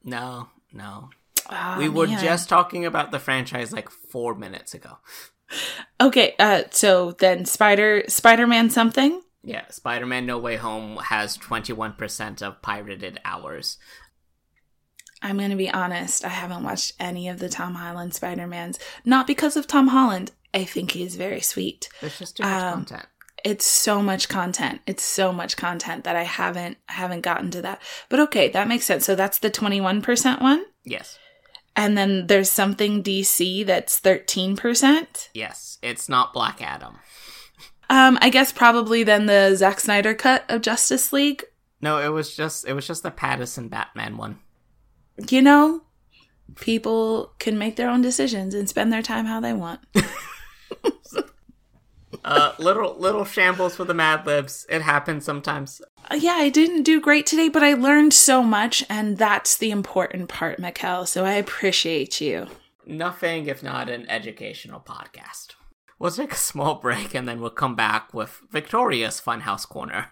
No, 0.03 0.49
no. 0.73 1.09
Ah, 1.49 1.75
we 1.77 1.89
were 1.89 2.07
man. 2.07 2.23
just 2.23 2.47
talking 2.49 2.85
about 2.85 3.11
the 3.11 3.19
franchise 3.19 3.71
like 3.73 3.89
four 3.89 4.33
minutes 4.33 4.73
ago. 4.73 4.97
Okay, 6.01 6.35
uh 6.39 6.63
so 6.71 7.11
then 7.11 7.45
Spider 7.45 8.03
Spider-Man 8.07 8.69
something? 8.69 9.21
Yeah, 9.43 9.67
Spider-Man: 9.69 10.25
No 10.25 10.37
Way 10.39 10.55
Home 10.55 10.97
has 10.97 11.37
21% 11.37 12.41
of 12.41 12.61
pirated 12.61 13.19
hours. 13.25 13.77
I'm 15.21 15.37
going 15.37 15.51
to 15.51 15.55
be 15.55 15.69
honest, 15.69 16.25
I 16.25 16.29
haven't 16.29 16.63
watched 16.63 16.93
any 16.99 17.29
of 17.29 17.39
the 17.39 17.47
Tom 17.49 17.75
Holland 17.75 18.13
Spider-Mans. 18.13 18.77
Not 19.05 19.25
because 19.27 19.55
of 19.55 19.67
Tom 19.67 19.87
Holland. 19.87 20.31
I 20.53 20.65
think 20.65 20.91
he's 20.91 21.15
very 21.15 21.39
sweet. 21.41 21.87
There's 22.01 22.19
just 22.19 22.37
too 22.37 22.43
much 22.43 22.61
Um, 22.63 22.73
content. 22.85 23.05
It's 23.43 23.65
so 23.65 24.01
much 24.01 24.29
content. 24.29 24.81
It's 24.87 25.03
so 25.03 25.33
much 25.33 25.57
content 25.57 26.03
that 26.05 26.15
I 26.15 26.23
haven't 26.23 26.77
haven't 26.87 27.21
gotten 27.21 27.51
to 27.51 27.61
that. 27.63 27.81
But 28.09 28.19
okay, 28.21 28.49
that 28.49 28.67
makes 28.67 28.85
sense. 28.85 29.05
So 29.05 29.15
that's 29.15 29.39
the 29.39 29.51
21% 29.51 30.41
one. 30.41 30.65
Yes, 30.85 31.17
And 31.75 31.97
then 31.97 32.27
there's 32.27 32.51
something 32.51 33.03
DC 33.03 33.65
that's 33.65 33.99
13%. 33.99 35.29
yes. 35.33 35.77
It's 35.81 36.07
not 36.07 36.33
Black 36.33 36.61
Adam. 36.61 36.99
Um 37.89 38.17
I 38.21 38.29
guess 38.29 38.51
probably 38.53 39.03
then 39.03 39.25
the 39.25 39.55
Zack 39.55 39.79
Snyder 39.81 40.13
cut 40.13 40.45
of 40.49 40.61
Justice 40.61 41.11
League. 41.11 41.43
No, 41.81 41.97
it 41.99 42.09
was 42.09 42.33
just 42.35 42.65
it 42.67 42.73
was 42.73 42.87
just 42.87 43.03
the 43.03 43.11
Pattinson 43.11 43.69
Batman 43.69 44.15
one. 44.15 44.39
You 45.29 45.41
know, 45.41 45.81
people 46.55 47.33
can 47.39 47.57
make 47.57 47.75
their 47.75 47.89
own 47.89 48.01
decisions 48.01 48.53
and 48.53 48.69
spend 48.69 48.91
their 48.93 49.01
time 49.01 49.25
how 49.25 49.39
they 49.41 49.53
want. 49.53 49.81
Uh, 52.25 52.53
little 52.57 52.95
little 52.95 53.25
shambles 53.25 53.75
for 53.75 53.83
the 53.83 53.93
Mad 53.93 54.25
Libs. 54.25 54.65
It 54.69 54.81
happens 54.81 55.25
sometimes. 55.25 55.81
Uh, 56.09 56.15
yeah, 56.15 56.33
I 56.33 56.49
didn't 56.49 56.83
do 56.83 57.01
great 57.01 57.25
today, 57.25 57.49
but 57.49 57.63
I 57.63 57.73
learned 57.73 58.13
so 58.13 58.43
much, 58.43 58.83
and 58.89 59.17
that's 59.17 59.57
the 59.57 59.71
important 59.71 60.29
part, 60.29 60.59
Mikkel. 60.59 61.07
So 61.07 61.25
I 61.25 61.33
appreciate 61.33 62.21
you. 62.21 62.47
Nothing 62.85 63.47
if 63.47 63.63
not 63.63 63.89
an 63.89 64.09
educational 64.09 64.79
podcast. 64.79 65.55
We'll 65.99 66.11
take 66.11 66.33
a 66.33 66.35
small 66.35 66.75
break 66.75 67.13
and 67.13 67.27
then 67.27 67.39
we'll 67.39 67.49
come 67.49 67.75
back 67.75 68.13
with 68.13 68.41
Victoria's 68.51 69.21
Funhouse 69.21 69.67
Corner. 69.67 70.11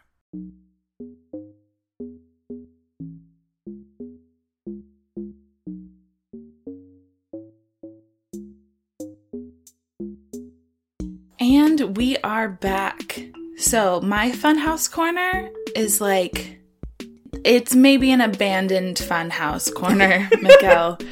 And 11.53 11.97
we 11.97 12.15
are 12.19 12.47
back. 12.47 13.19
So, 13.57 13.99
my 13.99 14.31
funhouse 14.31 14.89
corner 14.89 15.49
is 15.75 15.99
like 15.99 16.61
it's 17.43 17.75
maybe 17.75 18.09
an 18.11 18.21
abandoned 18.21 18.95
funhouse 18.95 19.73
corner, 19.73 20.29
Mikkel. 20.31 21.05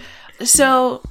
So, 0.46 1.04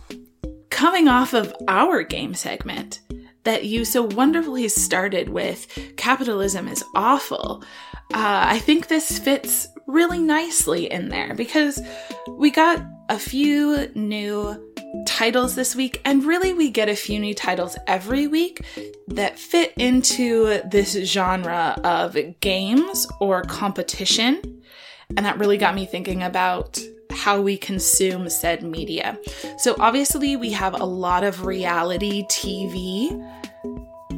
coming 0.70 1.08
off 1.08 1.34
of 1.34 1.54
our 1.68 2.02
game 2.02 2.32
segment 2.32 3.00
that 3.44 3.66
you 3.66 3.84
so 3.84 4.02
wonderfully 4.02 4.66
started 4.68 5.28
with, 5.28 5.66
capitalism 5.98 6.66
is 6.66 6.82
awful. 6.94 7.62
Uh, 8.14 8.46
I 8.48 8.58
think 8.60 8.88
this 8.88 9.18
fits 9.18 9.68
really 9.86 10.20
nicely 10.20 10.90
in 10.90 11.10
there 11.10 11.34
because 11.34 11.82
we 12.30 12.50
got 12.50 12.82
a 13.10 13.18
few 13.18 13.88
new 13.94 14.67
titles 15.06 15.54
this 15.54 15.74
week, 15.74 16.00
and 16.04 16.24
really 16.24 16.52
we 16.52 16.70
get 16.70 16.88
a 16.88 16.96
few 16.96 17.18
new 17.18 17.34
titles 17.34 17.76
every 17.86 18.26
week 18.26 18.64
that 19.08 19.38
fit 19.38 19.72
into 19.76 20.60
this 20.70 20.92
genre 21.04 21.78
of 21.84 22.16
games 22.40 23.06
or 23.20 23.42
competition. 23.42 24.62
And 25.16 25.24
that 25.24 25.38
really 25.38 25.58
got 25.58 25.74
me 25.74 25.86
thinking 25.86 26.22
about 26.22 26.78
how 27.10 27.40
we 27.40 27.56
consume 27.56 28.28
said 28.28 28.62
media. 28.62 29.18
So, 29.58 29.74
obviously, 29.78 30.36
we 30.36 30.52
have 30.52 30.78
a 30.78 30.84
lot 30.84 31.24
of 31.24 31.44
reality 31.44 32.24
TV 32.24 33.10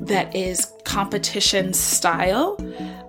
that 0.03 0.35
is 0.35 0.73
competition 0.85 1.73
style, 1.73 2.57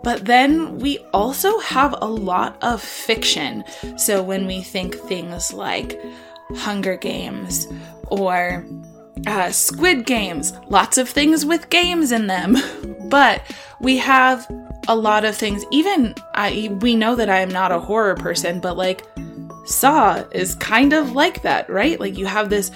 but 0.04 0.26
then 0.26 0.78
we 0.78 1.00
also 1.14 1.60
have 1.60 1.96
a 2.00 2.08
lot 2.08 2.58
of 2.62 2.82
fiction. 2.82 3.64
So, 3.98 4.22
when 4.22 4.46
we 4.46 4.62
think 4.62 4.96
things 4.96 5.54
like 5.54 6.00
Hunger 6.58 6.98
Games 6.98 7.68
or 8.08 8.66
uh, 9.28 9.52
Squid 9.52 10.06
Games, 10.06 10.54
lots 10.70 10.98
of 10.98 11.10
things 11.10 11.46
with 11.46 11.70
games 11.70 12.12
in 12.12 12.28
them. 12.28 12.58
but 13.10 13.42
we 13.80 13.98
have 13.98 14.50
a 14.88 14.96
lot 14.96 15.26
of 15.26 15.36
things. 15.36 15.64
Even 15.72 16.16
I, 16.34 16.76
we 16.82 16.96
know 16.96 17.16
that 17.16 17.30
I 17.30 17.40
am 17.40 17.50
not 17.50 17.72
a 17.72 17.80
horror 17.80 18.16
person, 18.16 18.60
but 18.60 18.78
like 18.78 19.04
Saw 19.66 20.24
is 20.32 20.56
kind 20.56 20.94
of 20.94 21.12
like 21.12 21.44
that, 21.44 21.70
right? 21.70 22.00
Like 22.00 22.18
you 22.18 22.26
have 22.26 22.50
this, 22.50 22.72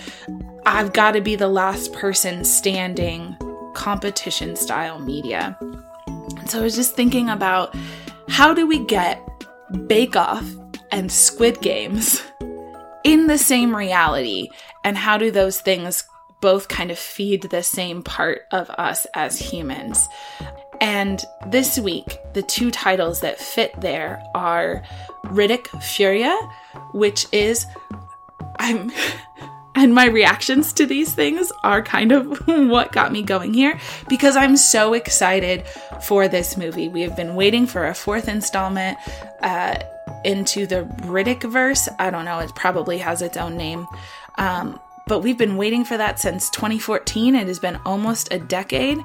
I've 0.66 0.94
got 0.94 1.12
to 1.12 1.22
be 1.22 1.36
the 1.36 1.48
last 1.48 1.94
person 1.94 2.44
standing 2.44 3.36
competition 3.74 4.56
style 4.56 5.00
media. 5.00 5.58
So 6.48 6.60
I 6.60 6.64
was 6.64 6.76
just 6.76 6.96
thinking 6.96 7.30
about 7.30 7.76
how 8.30 8.54
do 8.54 8.68
we 8.68 8.86
get 8.86 9.22
Bake 9.88 10.16
Off 10.16 10.48
and 10.92 11.12
Squid 11.12 11.60
Games 11.62 12.22
in 13.06 13.28
the 13.28 13.38
same 13.38 13.74
reality 13.74 14.50
and 14.84 14.98
how 14.98 15.18
do 15.18 15.32
those 15.32 15.62
things 15.62 16.04
both 16.42 16.68
kind 16.68 16.92
of 16.92 17.00
feed 17.00 17.44
the 17.44 17.64
same 17.64 18.04
part 18.04 18.42
of 18.52 18.70
us 18.72 19.08
as 19.14 19.40
humans 19.40 20.10
And 20.82 21.24
this 21.48 21.80
week, 21.80 22.20
the 22.34 22.42
two 22.42 22.72
titles 22.72 23.22
that 23.22 23.40
fit 23.40 23.80
there 23.80 24.22
are 24.34 24.84
Riddick 25.26 25.68
Furya, 25.82 26.38
which 26.94 27.28
is 27.32 27.66
I'm 28.60 28.92
and 29.76 29.94
my 29.94 30.06
reactions 30.06 30.72
to 30.74 30.86
these 30.86 31.14
things 31.14 31.52
are 31.64 31.82
kind 31.82 32.12
of 32.12 32.40
what 32.48 32.92
got 32.92 33.12
me 33.12 33.24
going 33.24 33.54
here 33.54 33.80
because 34.08 34.36
I'm 34.36 34.56
so 34.58 34.94
excited 34.94 35.66
for 36.02 36.28
this 36.28 36.56
movie. 36.56 36.88
We 36.88 37.02
have 37.02 37.16
been 37.16 37.36
waiting 37.36 37.68
for 37.68 37.88
a 37.88 37.94
fourth 37.94 38.28
installment 38.28 38.98
uh, 39.42 39.80
into 40.26 40.66
the 40.66 40.84
Riddick 41.04 41.44
verse. 41.50 41.88
I 42.00 42.10
don't 42.10 42.26
know, 42.26 42.40
it 42.40 42.54
probably 42.56 42.98
has 42.98 43.22
its 43.22 43.38
own 43.38 43.56
name. 43.56 43.88
Um, 44.38 44.80
but 45.08 45.20
we've 45.20 45.38
been 45.38 45.56
waiting 45.56 45.86
for 45.86 45.98
that 45.98 46.20
since 46.20 46.50
2014. 46.50 47.36
It 47.36 47.48
has 47.48 47.60
been 47.60 47.80
almost 47.86 48.34
a 48.34 48.40
decade. 48.40 48.98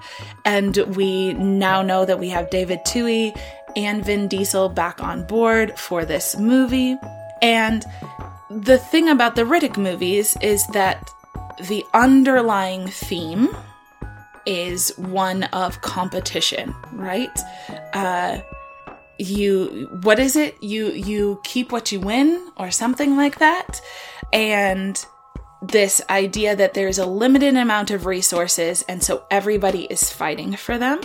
And 0.45 0.77
we 0.97 1.35
now 1.35 1.83
know 1.83 2.05
that 2.07 2.19
we 2.19 2.31
have 2.31 2.49
David 2.51 2.81
Twohy 2.87 3.39
and 3.77 4.05
Vin 4.05 4.27
Diesel 4.27 4.71
back 4.71 5.03
on 5.03 5.27
board 5.27 5.79
for 5.79 6.05
this 6.05 6.39
movie. 6.39 6.97
And 7.43 7.85
the 8.51 8.79
thing 8.79 9.09
about 9.09 9.37
the 9.37 9.43
Riddick 9.43 9.77
movies 9.77 10.37
is 10.41 10.67
that 10.69 11.11
the 11.69 11.85
underlying 11.93 12.89
theme 12.89 13.55
is 14.47 14.97
one 14.97 15.45
of 15.45 15.83
competition, 15.83 16.75
right? 16.93 17.39
Uh, 17.93 18.41
you 19.21 19.89
what 20.03 20.19
is 20.19 20.37
it? 20.37 20.63
You 20.63 20.93
you 20.93 21.41
keep 21.45 21.73
what 21.73 21.93
you 21.93 22.01
win 22.01 22.51
or 22.57 22.71
something 22.71 23.17
like 23.17 23.39
that. 23.39 23.81
And 24.33 25.05
this 25.63 26.01
idea 26.09 26.57
that 26.57 26.75
there's 26.75 26.99
a 26.99 27.07
limited 27.07 27.55
amount 27.55 27.91
of 27.91 28.07
resources 28.07 28.83
and 28.89 29.03
so 29.03 29.25
everybody 29.31 29.85
is 29.85 30.11
fighting 30.11 30.57
for 30.57 30.79
them. 30.79 31.01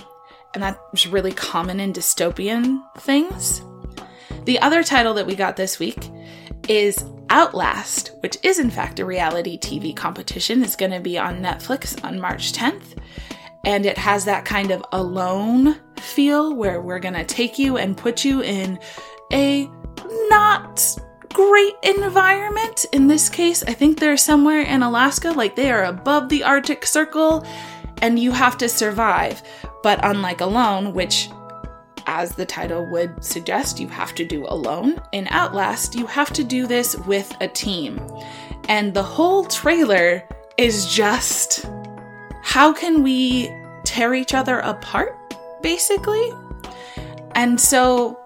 And 0.54 0.64
that's 0.64 1.06
really 1.06 1.34
common 1.34 1.82
in 1.82 1.92
dystopian 1.92 2.82
things. 3.00 3.62
The 4.46 4.60
other 4.60 4.84
title 4.84 5.14
that 5.16 5.28
we 5.28 5.36
got 5.36 5.58
this 5.58 5.80
week 5.80 6.10
is 6.70 7.04
Outlast, 7.30 8.12
which 8.22 8.38
is 8.44 8.60
in 8.60 8.70
fact 8.70 9.00
a 9.00 9.06
reality 9.06 9.58
TV 9.58 9.94
competition, 9.94 10.64
is 10.64 10.78
going 10.78 10.92
to 10.92 11.02
be 11.02 11.18
on 11.18 11.42
Netflix 11.42 12.02
on 12.06 12.22
March 12.22 12.54
10th. 12.54 12.98
And 13.66 13.86
it 13.86 13.98
has 13.98 14.26
that 14.26 14.46
kind 14.46 14.72
of 14.72 14.86
alone 14.92 15.78
feel 15.98 16.56
where 16.56 16.80
we're 16.82 17.00
going 17.00 17.16
to 17.16 17.26
take 17.26 17.60
you 17.60 17.78
and 17.78 17.98
put 17.98 18.24
you 18.24 18.42
in 18.42 18.80
a 19.34 19.70
not 20.30 20.98
great 21.34 21.74
environment. 21.84 22.86
In 22.94 23.08
this 23.08 23.28
case, 23.28 23.64
I 23.64 23.74
think 23.74 24.00
they're 24.00 24.18
somewhere 24.18 24.62
in 24.62 24.84
Alaska, 24.84 25.32
like 25.32 25.56
they 25.56 25.72
are 25.72 25.84
above 25.84 26.30
the 26.30 26.44
Arctic 26.44 26.86
Circle, 26.86 27.46
and 28.02 28.20
you 28.20 28.32
have 28.32 28.58
to 28.60 28.70
survive. 28.70 29.42
But 29.84 30.00
unlike 30.04 30.42
Alone, 30.42 30.94
which 30.94 31.30
as 32.08 32.36
the 32.36 32.46
title 32.46 32.86
would 32.92 33.24
suggest, 33.24 33.80
you 33.80 33.88
have 33.88 34.14
to 34.16 34.26
do 34.26 34.46
alone. 34.48 35.02
In 35.12 35.28
Outlast, 35.30 35.96
you 35.96 36.06
have 36.06 36.32
to 36.34 36.44
do 36.44 36.68
this 36.68 36.96
with 37.00 37.36
a 37.42 37.48
team. 37.48 38.00
And 38.70 38.94
the 38.94 39.04
whole 39.04 39.46
trailer 39.46 40.24
is 40.58 40.94
just 40.94 41.66
how 42.56 42.72
can 42.72 43.04
we 43.04 43.54
tear 43.84 44.14
each 44.14 44.34
other 44.34 44.60
apart, 44.60 45.14
basically? 45.62 46.32
And 47.32 47.60
so, 47.60 48.18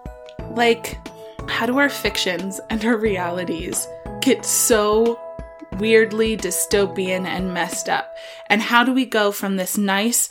like, 0.52 1.00
how 1.48 1.66
do 1.66 1.78
our 1.78 1.88
fictions 1.88 2.60
and 2.70 2.84
our 2.84 2.96
realities 2.96 3.88
get 4.20 4.44
so 4.44 5.18
weirdly 5.80 6.36
dystopian 6.36 7.26
and 7.26 7.52
messed 7.52 7.88
up? 7.88 8.14
And 8.46 8.62
how 8.62 8.84
do 8.84 8.92
we 8.92 9.04
go 9.04 9.32
from 9.32 9.56
this 9.56 9.76
nice, 9.76 10.28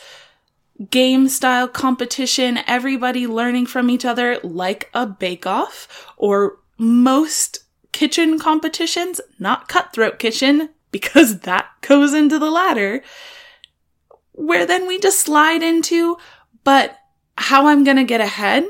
game 0.90 1.28
style 1.28 1.68
competition, 1.68 2.60
everybody 2.68 3.28
learning 3.28 3.66
from 3.66 3.90
each 3.90 4.06
other 4.06 4.40
like 4.44 4.90
a 4.94 5.08
bake 5.08 5.46
off, 5.46 6.08
or 6.16 6.58
most 6.78 7.66
kitchen 7.92 8.40
competitions, 8.40 9.20
not 9.40 9.68
cutthroat 9.68 10.20
kitchen, 10.20 10.70
because 10.90 11.40
that 11.40 11.66
goes 11.82 12.14
into 12.14 12.40
the 12.40 12.50
latter, 12.50 13.04
where 14.40 14.66
then 14.66 14.88
we 14.88 14.98
just 14.98 15.20
slide 15.20 15.62
into, 15.62 16.18
but 16.64 16.98
how 17.38 17.68
I'm 17.68 17.84
gonna 17.84 18.06
get 18.06 18.22
ahead 18.22 18.66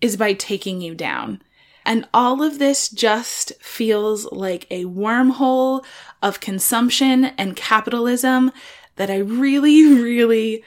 is 0.00 0.16
by 0.16 0.32
taking 0.32 0.80
you 0.80 0.96
down. 0.96 1.42
And 1.84 2.08
all 2.12 2.42
of 2.42 2.58
this 2.58 2.88
just 2.88 3.52
feels 3.62 4.24
like 4.32 4.66
a 4.68 4.84
wormhole 4.86 5.84
of 6.20 6.40
consumption 6.40 7.26
and 7.38 7.54
capitalism 7.54 8.50
that 8.96 9.08
I 9.08 9.18
really, 9.18 9.84
really 10.02 10.64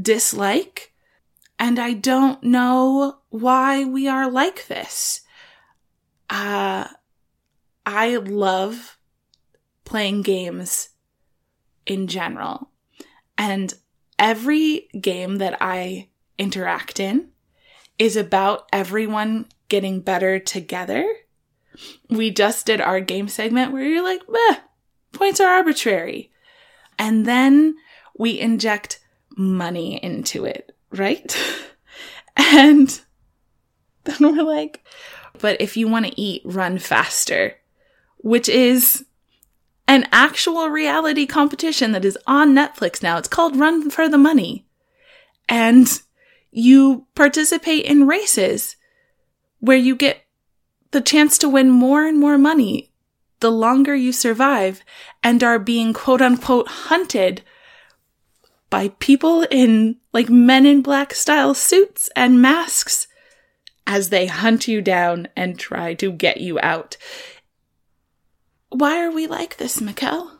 dislike. 0.00 0.92
And 1.58 1.80
I 1.80 1.94
don't 1.94 2.42
know 2.44 3.18
why 3.30 3.84
we 3.84 4.06
are 4.06 4.30
like 4.30 4.68
this. 4.68 5.22
Uh, 6.30 6.86
I 7.84 8.14
love 8.14 8.96
playing 9.84 10.22
games 10.22 10.90
in 11.84 12.06
general. 12.06 12.69
And 13.40 13.72
every 14.18 14.90
game 15.00 15.36
that 15.36 15.56
I 15.62 16.08
interact 16.36 17.00
in 17.00 17.30
is 17.98 18.14
about 18.14 18.68
everyone 18.70 19.46
getting 19.70 20.02
better 20.02 20.38
together. 20.38 21.10
We 22.10 22.30
just 22.32 22.66
did 22.66 22.82
our 22.82 23.00
game 23.00 23.28
segment 23.28 23.72
where 23.72 23.82
you're 23.82 24.04
like, 24.04 24.20
Meh, 24.28 24.56
points 25.12 25.40
are 25.40 25.48
arbitrary. 25.48 26.30
And 26.98 27.24
then 27.24 27.76
we 28.18 28.38
inject 28.38 29.00
money 29.38 29.96
into 30.04 30.44
it, 30.44 30.76
right? 30.90 31.34
and 32.36 33.00
then 34.04 34.16
we're 34.20 34.42
like, 34.44 34.84
but 35.38 35.58
if 35.62 35.78
you 35.78 35.88
want 35.88 36.04
to 36.04 36.20
eat, 36.20 36.42
run 36.44 36.78
faster, 36.78 37.54
which 38.18 38.50
is 38.50 39.06
an 39.90 40.06
actual 40.12 40.70
reality 40.70 41.26
competition 41.26 41.90
that 41.90 42.04
is 42.04 42.16
on 42.24 42.54
Netflix 42.54 43.02
now. 43.02 43.18
It's 43.18 43.26
called 43.26 43.56
Run 43.56 43.90
for 43.90 44.08
the 44.08 44.16
Money. 44.16 44.64
And 45.48 46.00
you 46.52 47.08
participate 47.16 47.84
in 47.86 48.06
races 48.06 48.76
where 49.58 49.76
you 49.76 49.96
get 49.96 50.22
the 50.92 51.00
chance 51.00 51.38
to 51.38 51.48
win 51.48 51.70
more 51.70 52.06
and 52.06 52.20
more 52.20 52.38
money 52.38 52.92
the 53.40 53.50
longer 53.50 53.96
you 53.96 54.12
survive 54.12 54.80
and 55.24 55.42
are 55.42 55.58
being 55.58 55.92
quote 55.92 56.22
unquote 56.22 56.68
hunted 56.68 57.42
by 58.68 58.90
people 59.00 59.44
in 59.50 59.96
like 60.12 60.30
men 60.30 60.66
in 60.66 60.82
black 60.82 61.12
style 61.12 61.52
suits 61.52 62.08
and 62.14 62.40
masks 62.40 63.08
as 63.88 64.10
they 64.10 64.26
hunt 64.26 64.68
you 64.68 64.80
down 64.80 65.26
and 65.34 65.58
try 65.58 65.94
to 65.94 66.12
get 66.12 66.36
you 66.36 66.60
out. 66.60 66.96
Why 68.70 69.02
are 69.04 69.10
we 69.10 69.26
like 69.26 69.56
this, 69.56 69.80
Mikkel? 69.80 70.30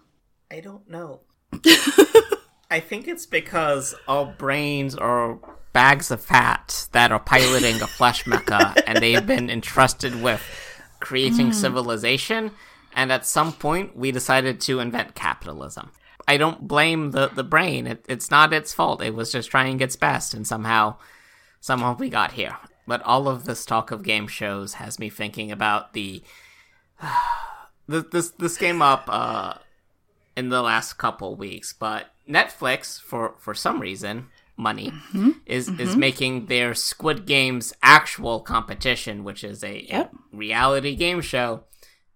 I 0.51 0.61
don't 0.61 0.88
know. 0.88 1.21
I 2.71 2.81
think 2.81 3.09
it's 3.09 3.27
because 3.27 3.95
our 4.07 4.27
brains 4.27 4.95
are 4.95 5.38
bags 5.73 6.11
of 6.11 6.21
fat 6.21 6.88
that 6.93 7.12
are 7.12 7.19
piloting 7.19 7.83
a 7.83 7.87
flesh 7.87 8.25
mecha 8.25 8.81
and 8.87 8.99
they've 8.99 9.27
been 9.27 9.51
entrusted 9.51 10.23
with 10.23 10.43
creating 11.01 11.47
hmm. 11.47 11.53
civilization. 11.53 12.53
And 12.95 13.11
at 13.11 13.27
some 13.27 13.53
point, 13.53 13.97
we 13.97 14.12
decided 14.12 14.61
to 14.62 14.81
invent 14.81 15.14
capitalism. 15.14 15.90
I 16.27 16.37
don't 16.37 16.69
blame 16.69 17.11
the, 17.11 17.29
the 17.29 17.45
brain. 17.45 17.87
It, 17.87 18.05
it's 18.09 18.31
not 18.31 18.53
its 18.53 18.73
fault. 18.73 19.03
It 19.03 19.14
was 19.14 19.33
just 19.33 19.51
trying 19.51 19.81
its 19.81 19.97
best, 19.97 20.35
and 20.35 20.47
somehow, 20.47 20.97
somehow 21.61 21.97
we 21.97 22.09
got 22.09 22.33
here. 22.33 22.57
But 22.87 23.03
all 23.03 23.29
of 23.29 23.45
this 23.45 23.64
talk 23.64 23.90
of 23.90 24.03
game 24.03 24.29
shows 24.29 24.75
has 24.75 24.99
me 24.99 25.09
thinking 25.09 25.51
about 25.51 25.93
the. 25.93 26.23
this 27.90 28.05
this 28.12 28.31
this 28.31 28.57
came 28.57 28.81
up 28.81 29.05
uh, 29.09 29.55
in 30.37 30.48
the 30.48 30.62
last 30.62 30.94
couple 30.94 31.37
weeks, 31.37 31.72
but 31.72 32.07
Netflix, 32.29 33.00
for 33.00 33.35
for 33.38 33.55
some 33.55 33.81
reason, 33.81 34.29
money 34.57 34.92
is 35.46 35.68
is 35.68 35.96
making 35.96 36.46
their 36.46 36.74
Squid 36.74 37.26
Games 37.26 37.72
actual 37.83 38.40
competition, 38.40 39.24
which 39.24 39.42
is 39.42 39.64
a, 39.64 39.87
a 39.90 40.11
reality 40.33 40.94
game 40.94 41.20
show 41.20 41.64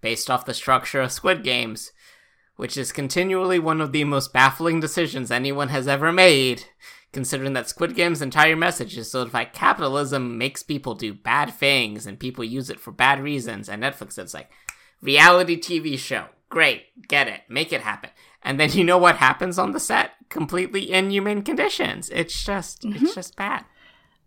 based 0.01 0.31
off 0.31 0.47
the 0.47 0.55
structure 0.55 1.01
of 1.01 1.11
Squid 1.13 1.43
Games, 1.43 1.93
which 2.57 2.77
is 2.77 2.93
continually 2.93 3.59
one 3.59 3.81
of 3.81 3.93
the 3.93 4.05
most 4.05 4.33
baffling 4.33 4.81
decisions 4.81 5.31
anyone 5.31 5.69
has 5.69 5.89
ever 5.89 6.13
made. 6.13 6.65
Considering 7.13 7.53
that 7.53 7.69
Squid 7.69 7.95
Game's 7.95 8.21
entire 8.21 8.57
message 8.57 8.99
is 8.99 9.09
sort 9.09 9.29
of 9.29 9.35
like 9.35 9.53
capitalism 9.53 10.37
makes 10.37 10.65
people 10.65 10.97
do 10.97 11.15
bad 11.15 11.55
things 11.55 12.09
and 12.09 12.19
people 12.19 12.43
use 12.43 12.69
it 12.69 12.81
for 12.81 12.91
bad 12.91 13.21
reasons, 13.23 13.69
and 13.69 13.85
Netflix 13.85 14.19
is 14.19 14.35
like, 14.35 14.51
reality 15.05 15.61
TV 15.61 15.97
show. 15.99 16.27
Great, 16.49 17.07
get 17.09 17.29
it, 17.29 17.43
make 17.49 17.73
it 17.73 17.83
happen. 17.83 18.11
And 18.43 18.59
then 18.59 18.73
you 18.73 18.85
know 18.85 18.99
what 18.99 19.17
happens 19.17 19.59
on 19.59 19.73
the 19.73 19.81
set? 19.81 20.11
Completely 20.29 20.91
inhuman 20.91 21.43
conditions. 21.43 22.11
It's 22.11 22.45
just, 22.45 22.85
it's 22.85 23.15
just 23.15 23.37
bad. 23.37 23.65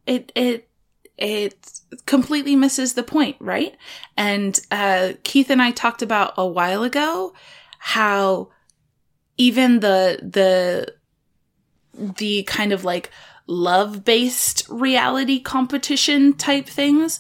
It 0.06 0.32
it 0.36 0.70
it 1.18 1.82
completely 2.06 2.56
misses 2.56 2.94
the 2.94 3.04
point, 3.04 3.36
right? 3.40 3.76
And 4.16 4.60
uh, 4.72 5.14
Keith 5.24 5.50
and 5.50 5.62
I 5.62 5.72
talked 5.72 6.02
about 6.02 6.34
a 6.38 6.48
while 6.48 6.84
ago 6.84 7.34
how 7.80 8.50
even 9.38 9.80
the 9.80 10.20
the 10.22 10.94
the 11.94 12.44
kind 12.44 12.72
of 12.72 12.84
like 12.84 13.12
love 13.48 14.04
based 14.04 14.68
reality 14.70 15.40
competition 15.40 16.34
type 16.34 16.68
things 16.68 17.20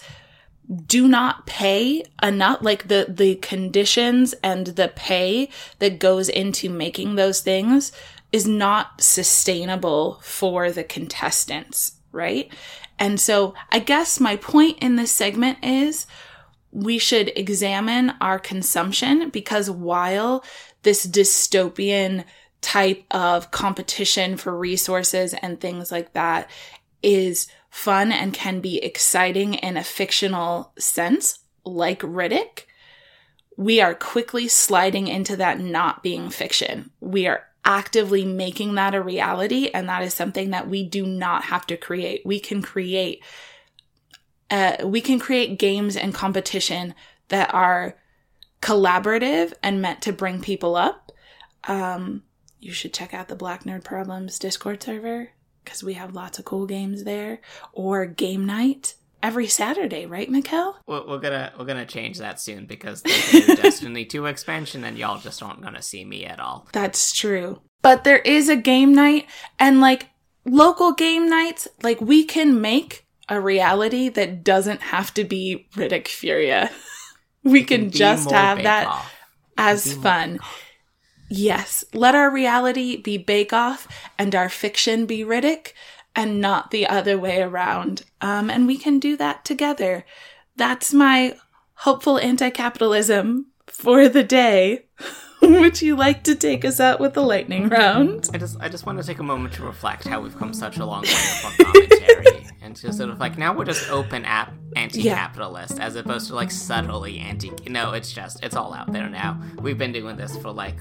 do 0.86 1.08
not 1.08 1.46
pay 1.46 2.04
enough 2.22 2.60
like 2.62 2.88
the 2.88 3.06
the 3.08 3.36
conditions 3.36 4.34
and 4.44 4.68
the 4.68 4.90
pay 4.90 5.50
that 5.80 6.00
goes 6.00 6.28
into 6.28 6.70
making 6.70 7.16
those 7.16 7.42
things 7.42 7.92
is 8.32 8.46
not 8.46 9.02
sustainable 9.02 10.20
for 10.22 10.72
the 10.72 10.84
contestants 10.84 11.94
right? 12.12 12.52
And 13.00 13.20
so 13.20 13.54
i 13.72 13.80
guess 13.80 14.20
my 14.20 14.36
point 14.36 14.80
in 14.80 14.96
this 14.96 15.12
segment 15.12 15.60
is 15.64 16.08
we 16.72 16.98
should 16.98 17.32
examine 17.36 18.14
our 18.22 18.40
consumption 18.40 19.30
because 19.30 19.70
while 19.70 20.44
this 20.84 21.08
dystopian 21.08 22.26
type 22.62 23.04
of 23.12 23.52
competition 23.52 24.36
for 24.36 24.58
resources 24.58 25.34
and 25.36 25.60
things 25.60 25.92
like 25.92 26.14
that 26.14 26.50
is 27.04 27.48
fun 27.70 28.12
and 28.12 28.34
can 28.34 28.60
be 28.60 28.84
exciting 28.84 29.54
in 29.54 29.78
a 29.78 29.84
fictional 29.84 30.74
sense, 30.78 31.40
like 31.64 32.00
Riddick, 32.02 32.66
we 33.56 33.82
are 33.82 33.96
quickly 33.96 34.48
sliding 34.48 35.08
into 35.08 35.36
that 35.36 35.60
not 35.60 36.04
being 36.04 36.30
fiction. 36.30 36.92
We 37.00 37.28
are 37.28 37.44
actively 37.66 38.24
making 38.24 38.76
that 38.76 38.96
a 38.96 39.02
reality, 39.02 39.70
and 39.74 39.90
that 39.90 40.04
is 40.04 40.14
something 40.14 40.52
that 40.52 40.70
we 40.70 40.84
do 40.84 41.06
not 41.06 41.46
have 41.46 41.66
to 41.68 41.76
create. 41.78 42.22
We 42.26 42.40
can 42.40 42.62
create 42.62 43.24
uh, 44.50 44.78
we 44.86 45.02
can 45.02 45.20
create 45.20 45.60
games 45.60 45.98
and 45.98 46.14
competition 46.14 46.96
that 47.28 47.54
are 47.54 47.98
collaborative 48.62 49.54
and 49.62 49.82
meant 49.82 50.02
to 50.04 50.14
bring 50.14 50.42
people 50.42 50.78
up. 50.78 51.12
Um, 51.66 52.24
you 52.60 52.72
should 52.72 52.94
check 52.94 53.14
out 53.14 53.28
the 53.28 53.36
Black 53.36 53.66
Nerd 53.66 53.84
Problems 53.84 54.40
Discord 54.40 54.82
server 54.82 55.32
because 55.68 55.84
we 55.84 55.96
have 55.96 56.16
lots 56.16 56.40
of 56.40 56.46
cool 56.46 56.66
games 56.66 57.04
there. 57.04 57.42
Or 57.74 58.06
game 58.06 58.46
night 58.46 58.96
every 59.22 59.48
Saturday, 59.48 60.06
right, 60.06 60.32
Mikkel? 60.32 60.76
We're, 60.88 61.06
we're 61.06 61.20
gonna 61.20 61.52
we're 61.60 61.66
gonna 61.66 61.86
change 61.86 62.20
that 62.20 62.40
soon 62.40 62.66
because 62.66 63.02
there's 63.02 63.34
a 63.34 63.48
new 63.48 63.56
Destiny 63.62 64.06
2 64.06 64.28
expansion, 64.28 64.86
and 64.86 64.98
y'all 64.98 65.20
just 65.20 65.44
aren't 65.44 65.62
gonna 65.62 65.82
see 65.82 66.06
me 66.06 66.24
at 66.26 66.40
all. 66.40 66.70
That's 66.72 67.12
true. 67.12 67.62
But 67.82 68.06
there 68.06 68.20
is 68.20 68.48
a 68.48 68.56
game 68.56 68.96
night, 68.96 69.28
and 69.60 69.82
like 69.82 70.08
local 70.46 70.94
game 70.94 71.30
nights, 71.30 71.68
like 71.84 72.00
we 72.00 72.24
can 72.24 72.62
make 72.62 73.06
a 73.28 73.42
reality 73.42 74.08
that 74.08 74.46
doesn't 74.46 74.82
have 74.82 75.14
to 75.16 75.26
be 75.26 75.68
Riddick 75.76 76.08
Furya. 76.08 76.72
we 77.44 77.66
can 77.66 77.86
Be 77.86 77.92
just 77.92 78.32
have 78.32 78.64
that 78.64 78.88
Off. 78.88 79.14
as 79.58 79.96
more 79.96 80.04
fun. 80.04 80.40
Off. 80.40 80.64
Yes, 81.30 81.84
let 81.94 82.16
our 82.16 82.32
reality 82.32 82.96
be 82.98 83.18
Bake 83.18 83.54
Off 83.54 83.88
and 84.18 84.34
our 84.34 84.50
fiction 84.50 85.06
be 85.06 85.20
Riddick 85.20 85.74
and 86.16 86.42
not 86.42 86.72
the 86.72 86.88
other 86.88 87.18
way 87.18 87.42
around. 87.42 88.04
Um, 88.22 88.50
and 88.50 88.66
we 88.66 88.78
can 88.78 89.00
do 89.00 89.16
that 89.18 89.46
together. 89.46 90.06
That's 90.56 90.94
my 90.94 91.36
hopeful 91.76 92.18
anti 92.18 92.50
capitalism 92.50 93.48
for 93.68 94.10
the 94.10 94.24
day. 94.24 94.86
Would 95.42 95.84
you 95.84 95.96
like 95.96 96.24
to 96.24 96.34
take 96.34 96.66
us 96.66 96.80
out 96.80 97.00
with 97.00 97.14
the 97.14 97.22
lightning 97.22 97.70
round? 97.70 98.30
I 98.34 98.40
just 98.40 98.58
I 98.60 98.70
just 98.70 98.88
want 98.88 99.00
to 99.00 99.06
take 99.06 99.20
a 99.20 99.24
moment 99.24 99.54
to 99.56 99.64
reflect 99.64 100.08
how 100.08 100.20
we've 100.20 100.36
come 100.36 100.54
such 100.54 100.78
a 100.78 100.86
long 100.86 101.04
way 101.04 101.10
with 101.10 101.46
our 101.46 101.66
commentary, 101.66 102.48
and 102.62 102.76
to 102.78 102.92
sort 102.92 103.12
of 103.12 103.20
like 103.20 103.38
now 103.38 103.56
we're 103.56 103.66
just 103.66 103.90
open 103.92 104.26
app 104.26 104.52
anti-capitalist 104.76 105.80
as 105.80 105.96
opposed 105.96 106.28
to 106.28 106.36
like 106.36 106.50
subtly 106.50 107.20
anti. 107.20 107.52
No, 107.70 107.94
it's 107.94 108.12
just 108.12 108.44
it's 108.44 108.56
all 108.56 108.74
out 108.74 108.92
there 108.92 109.10
now. 109.10 109.40
We've 109.62 109.78
been 109.78 109.92
doing 109.92 110.18
this 110.18 110.36
for 110.38 110.52
like 110.52 110.78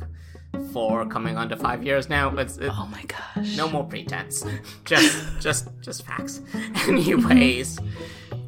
four, 0.73 1.07
coming 1.07 1.37
on 1.37 1.49
to 1.49 1.57
five 1.57 1.85
years 1.85 2.09
now. 2.09 2.35
It's 2.37 2.57
it, 2.59 2.71
Oh 2.73 2.89
my 2.91 3.03
gosh. 3.05 3.57
no 3.57 3.69
more 3.69 3.85
pretense, 3.85 4.45
just 4.85 5.41
just 5.41 5.69
just 5.81 6.05
facts. 6.07 6.41
Anyways. 6.89 7.79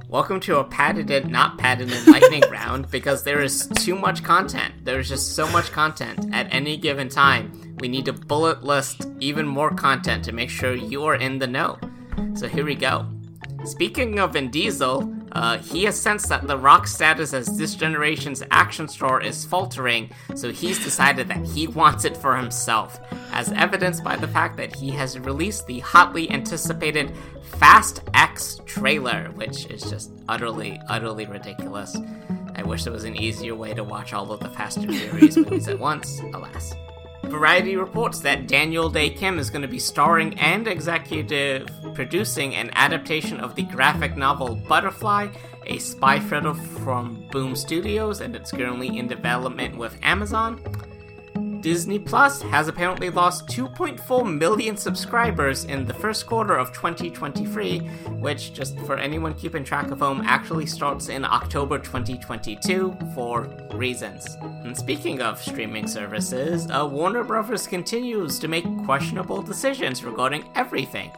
Welcome 0.09 0.41
to 0.41 0.57
a 0.57 0.65
patented, 0.65 1.29
not 1.29 1.59
patented 1.59 2.07
lightning 2.07 2.43
round 2.51 2.91
because 2.91 3.25
there 3.25 3.43
is 3.43 3.67
too 3.75 3.95
much 3.95 4.25
content. 4.25 4.73
There's 4.83 5.07
just 5.07 5.37
so 5.37 5.47
much 5.51 5.71
content 5.71 6.35
at 6.35 6.47
any 6.51 6.79
given 6.79 7.11
time. 7.11 7.77
We 7.81 7.89
need 7.89 8.07
to 8.07 8.15
bullet 8.15 8.65
list 8.65 9.07
even 9.21 9.47
more 9.47 9.71
content 9.71 10.25
to 10.25 10.33
make 10.33 10.49
sure 10.49 10.75
you 10.75 11.05
are 11.05 11.17
in 11.17 11.39
the 11.39 11.47
know. 11.47 11.79
So 12.37 12.49
here 12.49 12.65
we 12.65 12.75
go. 12.75 13.07
Speaking 13.67 14.19
of 14.19 14.33
Vin 14.33 14.51
Diesel, 14.51 15.15
uh, 15.33 15.59
he 15.59 15.85
has 15.85 16.01
sensed 16.01 16.29
that 16.29 16.47
The 16.47 16.57
Rock's 16.57 16.95
status 16.95 17.33
as 17.33 17.57
this 17.57 17.75
generation's 17.75 18.43
action 18.51 18.89
star 18.89 19.21
is 19.21 19.45
faltering, 19.45 20.11
so 20.35 20.51
he's 20.51 20.83
decided 20.83 21.29
that 21.29 21.45
he 21.47 21.67
wants 21.67 22.05
it 22.05 22.17
for 22.17 22.37
himself, 22.37 23.01
as 23.33 23.53
evidenced 23.53 24.05
by 24.05 24.17
the 24.17 24.29
fact 24.29 24.57
that 24.57 24.75
he 24.75 24.91
has 24.91 25.19
released 25.19 25.67
the 25.67 25.81
hotly 25.81 26.31
anticipated 26.31 27.13
Fast 27.59 28.03
X 28.15 28.61
trailer, 28.67 29.31
which 29.35 29.67
is 29.67 29.83
just 29.83 30.11
utterly, 30.29 30.81
utterly 30.89 31.27
ridiculous. 31.27 31.97
I 32.55 32.63
wish 32.63 32.85
there 32.85 32.93
was 32.93 33.05
an 33.05 33.17
easier 33.17 33.55
way 33.55 33.75
to 33.75 33.85
watch 33.85 34.13
all 34.13 34.33
of 34.33 34.41
the 34.41 34.51
Fast 34.51 34.79
and 34.79 34.95
Furious 34.95 35.37
movies 35.37 35.69
at 35.69 35.79
once, 35.79 36.21
alas. 36.33 36.75
Variety 37.25 37.77
reports 37.77 38.21
that 38.21 38.47
Daniel 38.47 38.89
Dae 38.89 39.11
Kim 39.11 39.39
is 39.39 39.51
going 39.51 39.63
to 39.63 39.69
be 39.69 39.79
starring 39.79 40.39
and 40.39 40.67
executive 40.67 41.69
producing 41.95 42.55
an 42.55 42.71
adaptation 42.75 43.41
of 43.41 43.55
the 43.55 43.65
graphic 43.65 44.17
novel 44.17 44.55
Butterfly, 44.55 45.29
a 45.67 45.79
spy 45.79 46.21
thriller 46.21 46.55
from 46.55 47.29
Boom 47.31 47.55
Studios, 47.55 48.21
and 48.21 48.35
it's 48.35 48.51
currently 48.51 48.99
in 48.99 49.09
development 49.09 49.77
with 49.77 49.99
Amazon. 50.03 50.63
Disney 51.61 51.99
Plus 51.99 52.41
has 52.43 52.69
apparently 52.69 53.11
lost 53.11 53.47
2.4 53.49 54.39
million 54.39 54.77
subscribers 54.77 55.65
in 55.65 55.85
the 55.85 55.95
first 55.95 56.27
quarter 56.27 56.57
of 56.57 56.73
2023, 56.73 57.81
which, 58.21 58.53
just 58.53 58.79
for 58.81 58.97
anyone 58.97 59.35
keeping 59.35 59.65
track 59.65 59.91
of 59.91 60.01
home, 60.01 60.23
actually 60.25 60.67
starts 60.67 61.09
in 61.09 61.25
October 61.25 61.79
2022 61.79 62.97
for 63.15 63.49
reasons. 63.75 64.37
And 64.43 64.77
speaking 64.77 65.21
of 65.21 65.41
streaming 65.41 65.87
services, 65.87 66.71
uh, 66.71 66.89
Warner 66.91 67.25
Brothers 67.25 67.67
continues 67.67 68.39
to 68.39 68.49
make 68.49 68.65
questionable 68.85 69.43
decisions 69.43 70.05
regarding 70.05 70.49
everything, 70.55 71.11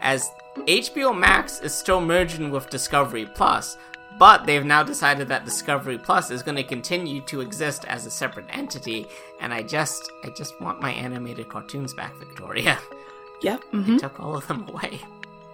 as 0.00 0.30
HBO 0.56 1.16
Max 1.16 1.60
is 1.60 1.74
still 1.74 2.00
merging 2.00 2.50
with 2.50 2.70
Discovery 2.70 3.26
Plus, 3.26 3.76
but 4.18 4.46
they've 4.46 4.64
now 4.64 4.82
decided 4.82 5.28
that 5.28 5.44
Discovery 5.44 5.98
Plus 5.98 6.30
is 6.30 6.42
going 6.42 6.56
to 6.56 6.62
continue 6.64 7.20
to 7.22 7.40
exist 7.40 7.84
as 7.86 8.06
a 8.06 8.10
separate 8.10 8.46
entity, 8.50 9.06
and 9.40 9.52
I 9.52 9.62
just, 9.62 10.10
I 10.24 10.30
just 10.30 10.60
want 10.60 10.80
my 10.80 10.92
animated 10.92 11.48
cartoons 11.48 11.94
back, 11.94 12.14
Victoria. 12.18 12.78
Yep. 13.42 13.64
They 13.70 13.78
hmm 13.78 13.96
took 13.98 14.18
all 14.18 14.34
of 14.34 14.46
them 14.48 14.66
away. 14.66 14.98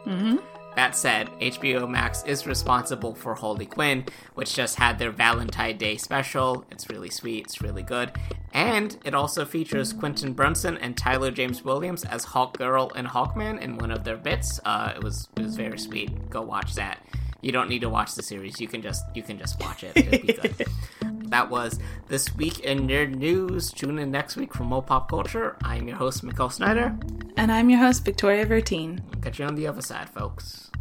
hmm 0.04 0.36
That 0.76 0.94
said, 0.96 1.30
HBO 1.40 1.88
Max 1.90 2.22
is 2.24 2.46
responsible 2.46 3.12
for 3.14 3.34
Harley 3.34 3.66
Quinn, 3.66 4.04
which 4.34 4.54
just 4.54 4.76
had 4.76 5.00
their 5.00 5.10
Valentine 5.10 5.76
Day 5.78 5.96
special. 5.96 6.64
It's 6.70 6.88
really 6.88 7.10
sweet, 7.10 7.46
it's 7.46 7.60
really 7.60 7.82
good. 7.82 8.12
And 8.52 8.96
it 9.04 9.14
also 9.14 9.44
features 9.44 9.92
Quinta 9.92 10.30
Brunson 10.30 10.78
and 10.78 10.96
Tyler 10.96 11.32
James 11.32 11.64
Williams 11.64 12.04
as 12.04 12.22
Hawk 12.22 12.56
Girl 12.56 12.92
and 12.94 13.08
Hawkman 13.08 13.60
in 13.60 13.76
one 13.78 13.90
of 13.90 14.04
their 14.04 14.16
bits. 14.16 14.60
Uh, 14.64 14.92
it 14.94 15.02
was 15.02 15.28
it 15.36 15.42
was 15.42 15.56
very 15.56 15.78
sweet. 15.78 16.30
Go 16.30 16.42
watch 16.42 16.74
that. 16.76 17.04
You 17.42 17.52
don't 17.52 17.68
need 17.68 17.80
to 17.80 17.90
watch 17.90 18.14
the 18.14 18.22
series. 18.22 18.60
You 18.60 18.68
can 18.68 18.82
just 18.82 19.04
you 19.14 19.22
can 19.22 19.38
just 19.38 19.60
watch 19.60 19.84
it. 19.84 19.96
It'll 19.96 20.26
be 20.26 20.32
good. 20.32 20.66
that 21.30 21.50
was 21.50 21.78
this 22.08 22.34
week 22.36 22.60
in 22.60 22.86
nerd 22.86 23.14
news. 23.14 23.72
Tune 23.72 23.98
in 23.98 24.10
next 24.10 24.36
week 24.36 24.54
for 24.54 24.64
more 24.64 24.82
pop 24.82 25.10
culture. 25.10 25.56
I'm 25.62 25.88
your 25.88 25.96
host, 25.96 26.24
Mikkel 26.24 26.50
Snyder. 26.52 26.96
And 27.36 27.52
I'm 27.52 27.68
your 27.68 27.80
host, 27.80 28.04
Victoria 28.04 28.46
Vertine. 28.46 29.00
Catch 29.22 29.38
you 29.38 29.44
on 29.44 29.54
the 29.54 29.66
other 29.66 29.82
side, 29.82 30.08
folks. 30.08 30.71